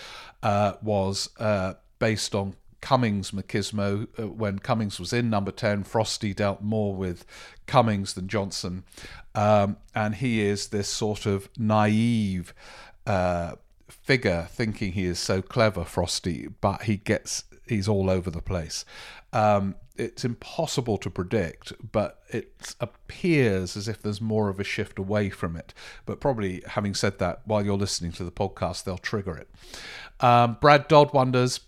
[0.42, 4.08] uh, was uh, based on Cummings machismo.
[4.18, 7.26] Uh, when Cummings was in number 10, Frosty dealt more with
[7.66, 8.86] Cummings than Johnson.
[9.36, 12.54] Um, and he is this sort of naive
[13.06, 13.56] uh,
[13.90, 18.86] figure thinking he is so clever, Frosty, but he gets he's all over the place.
[19.34, 25.00] Um, it's impossible to predict, but it appears as if there's more of a shift
[25.00, 25.74] away from it.
[26.06, 29.50] But probably, having said that, while you're listening to the podcast, they'll trigger it.
[30.20, 31.60] Um, Brad Dodd wonders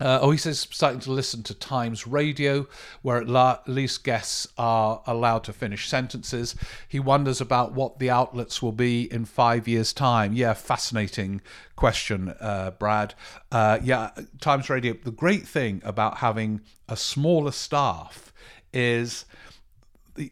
[0.00, 2.66] uh, oh, he says starting to listen to Times Radio,
[3.02, 6.56] where at, least guests are allowed to finish sentences.
[6.88, 10.32] He wonders about what the outlets will be in five years' time.
[10.32, 11.42] Yeah, fascinating
[11.76, 13.14] question, uh, Brad.
[13.52, 14.94] Uh, yeah, Times Radio.
[14.94, 18.32] The great thing about having a smaller staff
[18.72, 19.26] is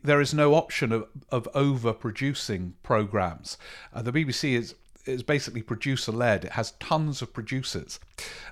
[0.02, 3.58] there is no option of, of overproducing programs.
[3.92, 4.74] Uh, the BBC is
[5.04, 6.44] is basically producer led.
[6.44, 7.98] It has tons of producers.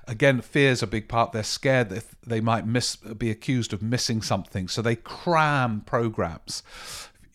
[0.07, 1.31] Again, fear's a big part.
[1.31, 6.63] They're scared that they might miss, be accused of missing something, so they cram programs.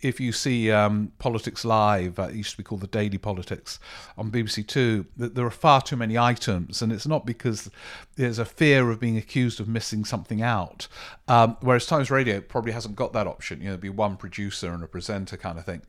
[0.02, 3.80] If you see um, Politics Live, uh, it used to be called the Daily Politics
[4.18, 7.70] on BBC Two, there are far too many items, and it's not because
[8.16, 10.86] there's a fear of being accused of missing something out.
[11.28, 13.60] Um, whereas Times Radio probably hasn't got that option.
[13.60, 15.80] You know, there'd be one producer and a presenter kind of thing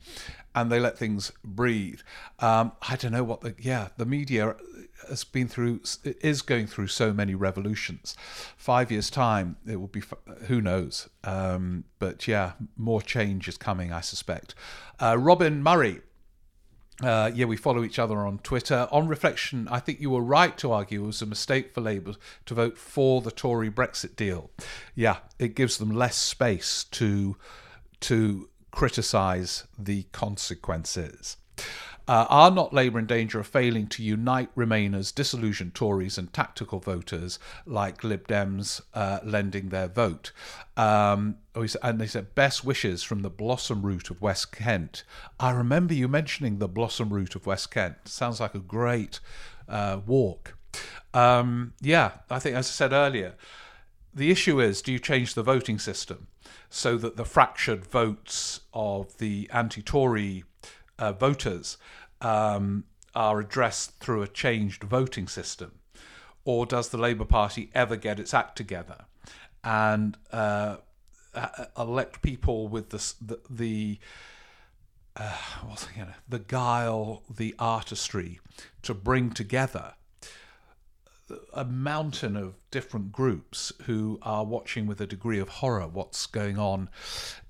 [0.58, 2.00] and they let things breathe.
[2.40, 4.56] Um, I don't know what the yeah the media
[5.08, 8.16] has been through is going through so many revolutions.
[8.58, 10.02] Five years time, it will be
[10.48, 11.10] who knows.
[11.24, 14.56] Um, but yeah, more change is coming, I suspect.
[15.00, 16.02] Uh, Robin Murray.
[17.04, 18.88] Uh, yeah, we follow each other on Twitter.
[18.92, 22.14] On reflection, I think you were right to argue it was a mistake for Labour
[22.48, 24.50] to vote for the Tory Brexit deal.
[24.96, 27.38] Yeah, it gives them less space to
[28.00, 31.38] to criticise the consequences.
[32.08, 36.80] Uh, are not Labour in danger of failing to unite Remainers, disillusioned Tories, and tactical
[36.80, 40.32] voters like Lib Dems uh, lending their vote?
[40.78, 45.04] Um, oh, and they said, best wishes from the Blossom Route of West Kent.
[45.38, 48.08] I remember you mentioning the Blossom Route of West Kent.
[48.08, 49.20] Sounds like a great
[49.68, 50.56] uh, walk.
[51.14, 53.36] Um, yeah, I think, as I said earlier,
[54.14, 56.28] the issue is do you change the voting system?
[56.70, 60.44] So that the fractured votes of the anti Tory
[61.00, 61.78] uh, voters
[62.22, 62.84] um,
[63.16, 65.74] are addressed through a changed voting system?
[66.46, 69.06] Or does the Labour Party ever get its act together
[69.64, 70.78] and uh,
[71.78, 74.00] elect people with the, the, the
[75.16, 75.88] uh, what's
[76.30, 78.40] the guile, the artistry
[78.84, 79.94] to bring together
[81.54, 86.58] a mountain of different groups who are watching with a degree of horror what's going
[86.58, 86.90] on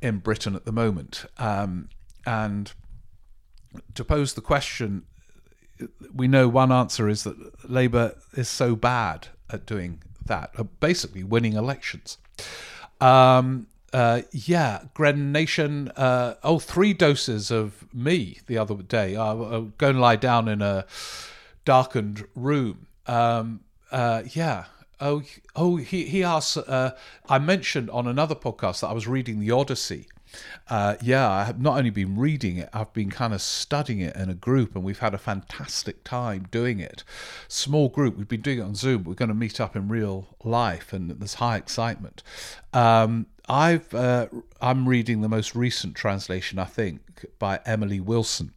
[0.01, 1.25] in Britain at the moment.
[1.37, 1.89] Um,
[2.25, 2.71] and
[3.93, 5.03] to pose the question,
[6.13, 11.23] we know one answer is that Labour is so bad at doing that, uh, basically
[11.23, 12.17] winning elections.
[12.99, 15.89] Um, uh, yeah, Gren Nation.
[15.95, 19.15] Uh, oh, three doses of me the other day.
[19.15, 20.85] I, I go and lie down in a
[21.63, 22.87] darkened room.
[23.05, 23.61] Um,
[23.91, 24.65] uh, yeah.
[24.99, 25.21] Oh,
[25.55, 25.77] oh.
[25.77, 26.57] He he asked.
[26.57, 26.91] Uh,
[27.29, 30.07] I mentioned on another podcast that I was reading the Odyssey.
[30.69, 34.15] Uh, yeah, I have not only been reading it, I've been kind of studying it
[34.15, 37.03] in a group, and we've had a fantastic time doing it.
[37.47, 39.03] Small group, we've been doing it on Zoom.
[39.03, 42.23] We're going to meet up in real life, and there's high excitement.
[42.73, 44.27] Um, I've uh,
[44.59, 48.51] I'm reading the most recent translation, I think, by Emily Wilson,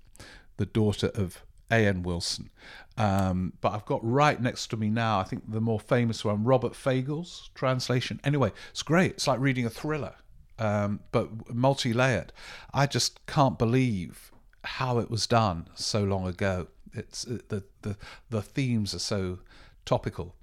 [0.57, 2.03] the daughter of A.N.
[2.03, 2.51] Wilson.
[2.97, 6.45] Um, but I've got right next to me now, I think the more famous one,
[6.45, 8.21] Robert Fagles' translation.
[8.25, 9.12] Anyway, it's great.
[9.12, 10.14] It's like reading a thriller,
[10.59, 12.33] um, but multi layered.
[12.75, 14.33] I just can't believe
[14.64, 16.68] how it was done so long ago.
[16.93, 17.97] It's uh, the, the,
[18.29, 19.39] the themes are so
[19.87, 20.35] topical.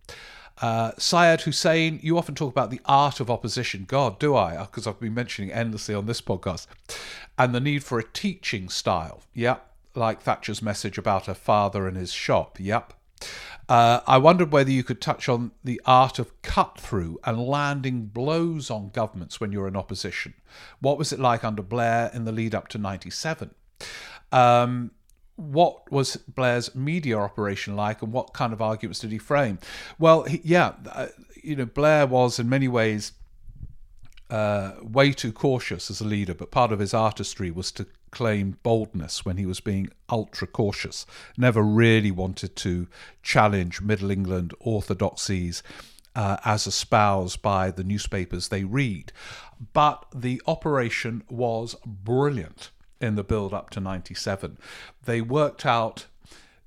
[0.60, 3.86] Uh, Syed Hussein, you often talk about the art of opposition.
[3.88, 4.58] God, do I?
[4.58, 6.66] Because I've been mentioning endlessly on this podcast.
[7.38, 9.22] And the need for a teaching style.
[9.36, 9.64] Yep.
[9.98, 12.58] Like Thatcher's message about her father and his shop.
[12.60, 12.93] Yep.
[13.68, 18.06] Uh, I wondered whether you could touch on the art of cut through and landing
[18.06, 20.36] blows on governments when you're in opposition.
[20.80, 23.54] What was it like under Blair in the lead up to 97?
[24.32, 24.91] Um,
[25.36, 29.60] what was Blair's media operation like, and what kind of arguments did he frame?
[30.00, 31.08] Well, he, yeah, uh,
[31.43, 33.12] you know, Blair was in many ways
[34.30, 38.58] uh, way too cautious as a leader, but part of his artistry was to claim
[38.64, 41.05] boldness when he was being ultra cautious.
[41.38, 42.88] Never really wanted to
[43.24, 45.64] challenge Middle England orthodoxies.
[46.16, 49.12] Uh, as espoused by the newspapers they read.
[49.74, 54.58] But the operation was brilliant in the build up to 97.
[55.05, 56.08] They worked out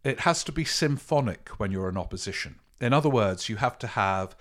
[0.05, 2.57] it has to be symphonic when you're in opposition.
[2.81, 4.35] In other words, you have to have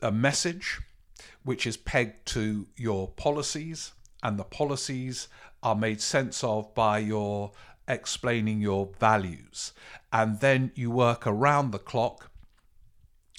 [0.00, 0.80] a message
[1.42, 5.28] which is pegged to your policies, and the policies
[5.62, 7.52] are made sense of by your
[7.88, 9.72] explaining your values.
[10.12, 12.30] And then you work around the clock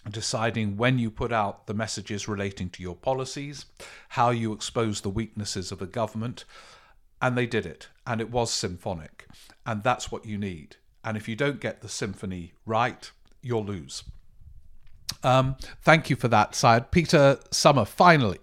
[0.10, 3.66] deciding when you put out the messages relating to your policies,
[4.10, 6.46] how you expose the weaknesses of a government,
[7.22, 9.28] and they did it, and it was symphonic,
[9.66, 10.78] and that's what you need.
[11.04, 13.10] And if you don't get the symphony right,
[13.42, 14.04] you'll lose.
[15.24, 16.92] Um, thank you for that, Syed.
[16.92, 18.40] Peter Summer, finally.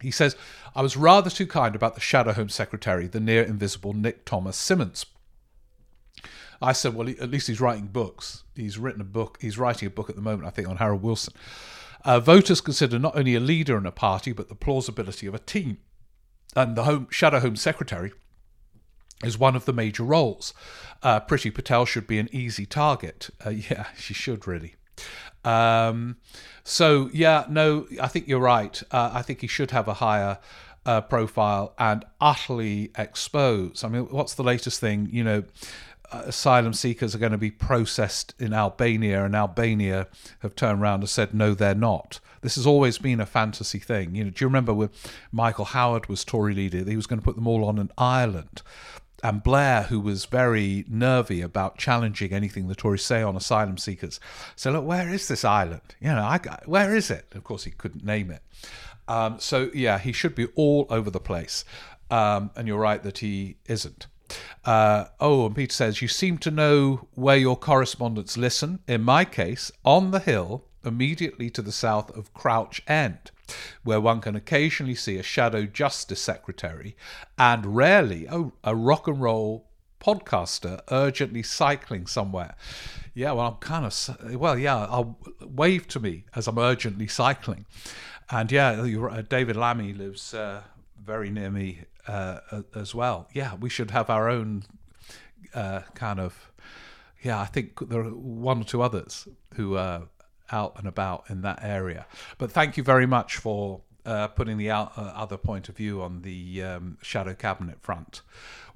[0.00, 0.36] He says,
[0.74, 4.56] I was rather too kind about the Shadow Home Secretary, the near invisible Nick Thomas
[4.56, 5.06] Symonds.
[6.62, 8.44] I said, well, at least he's writing books.
[8.54, 9.38] He's written a book.
[9.40, 11.34] He's writing a book at the moment, I think, on Harold Wilson.
[12.04, 15.38] Uh, voters consider not only a leader in a party, but the plausibility of a
[15.38, 15.78] team
[16.56, 18.12] and the home shadow home secretary
[19.22, 20.54] is one of the major roles.
[21.02, 23.30] Uh, Priti Patel should be an easy target.
[23.44, 24.74] Uh, yeah, she should really.
[25.44, 26.16] Um,
[26.64, 28.82] so yeah, no, I think you're right.
[28.90, 30.38] Uh, I think he should have a higher
[30.86, 33.84] uh, profile and utterly expose.
[33.84, 35.08] I mean, what's the latest thing?
[35.10, 35.44] You know,
[36.12, 40.08] uh, asylum seekers are going to be processed in Albania, and Albania
[40.40, 42.20] have turned around and said no, they're not.
[42.42, 44.14] This has always been a fantasy thing.
[44.14, 44.90] You know, do you remember when
[45.30, 46.84] Michael Howard was Tory leader?
[46.84, 48.62] He was going to put them all on an island.
[49.22, 54.18] And Blair, who was very nervy about challenging anything the Tories say on asylum seekers,
[54.56, 55.82] said, "Look, where is this island?
[56.00, 58.42] You know, I, where is it?" Of course, he couldn't name it.
[59.08, 61.64] Um, so yeah, he should be all over the place.
[62.10, 64.06] Um, and you're right that he isn't.
[64.64, 68.80] Uh, oh, and Peter says, You seem to know where your correspondents listen.
[68.86, 73.30] In my case, on the hill immediately to the south of Crouch End,
[73.84, 76.96] where one can occasionally see a shadow justice secretary
[77.38, 79.66] and rarely a, a rock and roll
[80.00, 82.54] podcaster urgently cycling somewhere.
[83.14, 87.66] Yeah, well, I'm kind of, well, yeah, I'll wave to me as I'm urgently cycling.
[88.30, 90.62] And yeah, uh, David Lammy lives uh,
[91.04, 92.38] very near me uh,
[92.74, 93.28] as well.
[93.34, 94.64] Yeah, we should have our own
[95.54, 96.50] uh, kind of,
[97.22, 100.08] yeah, I think there are one or two others who are
[100.52, 102.06] out and about in that area.
[102.38, 106.02] But thank you very much for uh, putting the out, uh, other point of view
[106.02, 108.22] on the um, shadow cabinet front.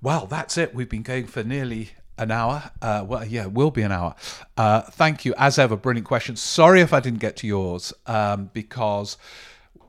[0.03, 0.75] Well, that's it.
[0.75, 2.71] We've been going for nearly an hour.
[2.81, 4.15] Uh, well, yeah, it will be an hour.
[4.57, 5.77] Uh, thank you, as ever.
[5.77, 6.41] Brilliant questions.
[6.41, 9.17] Sorry if I didn't get to yours um, because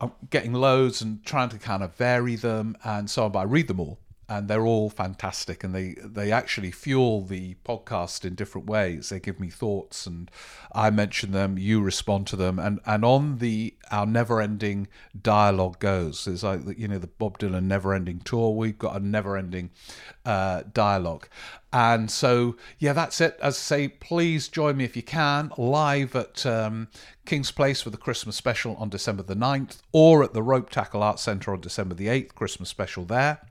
[0.01, 3.31] I'm getting loads and trying to kind of vary them and so on.
[3.31, 7.55] But I read them all and they're all fantastic and they they actually fuel the
[7.65, 9.09] podcast in different ways.
[9.09, 10.29] They give me thoughts and
[10.73, 14.87] i mention them you respond to them and and on the our never ending
[15.19, 16.25] dialogue goes.
[16.25, 18.55] There's like you know the bob dylan never ending tour.
[18.55, 19.69] We've got a never ending
[20.25, 21.27] uh, dialogue
[21.75, 23.37] and so, yeah, that's it.
[23.41, 26.87] As I say, please join me if you can live at um,
[27.25, 31.23] King's Place for the Christmas special on December the 9th or at the Ropetackle Arts
[31.23, 33.41] Centre on December the 8th, Christmas special there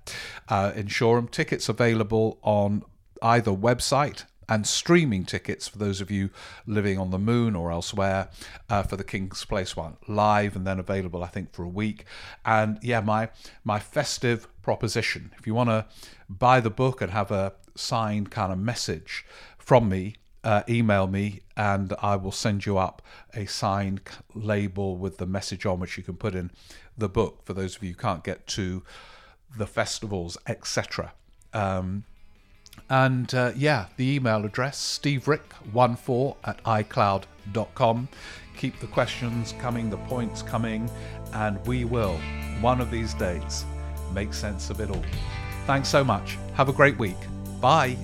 [0.49, 1.29] uh, in Shoreham.
[1.29, 2.83] Tickets available on
[3.21, 6.31] either website and streaming tickets for those of you
[6.67, 8.31] living on the moon or elsewhere
[8.71, 12.07] uh, for the King's Place one, live and then available, I think, for a week.
[12.43, 13.29] And yeah, my
[13.65, 15.85] my festive proposition: if you want to
[16.31, 19.25] buy the book and have a signed kind of message
[19.59, 23.03] from me, uh, email me and I will send you up
[23.33, 24.03] a signed
[24.35, 26.51] label with the message on which you can put in
[26.97, 28.83] the book for those of you who can't get to
[29.57, 31.13] the festivals, etc.
[31.53, 32.05] Um,
[32.91, 38.09] and uh, yeah, the email address, steverick14 at icloud.com.
[38.57, 40.91] Keep the questions coming, the points coming,
[41.33, 42.19] and we will,
[42.61, 43.65] one of these days,
[44.13, 45.05] make sense of it all.
[45.67, 46.39] Thanks so much.
[46.55, 47.17] Have a great week.
[47.65, 47.97] Bye.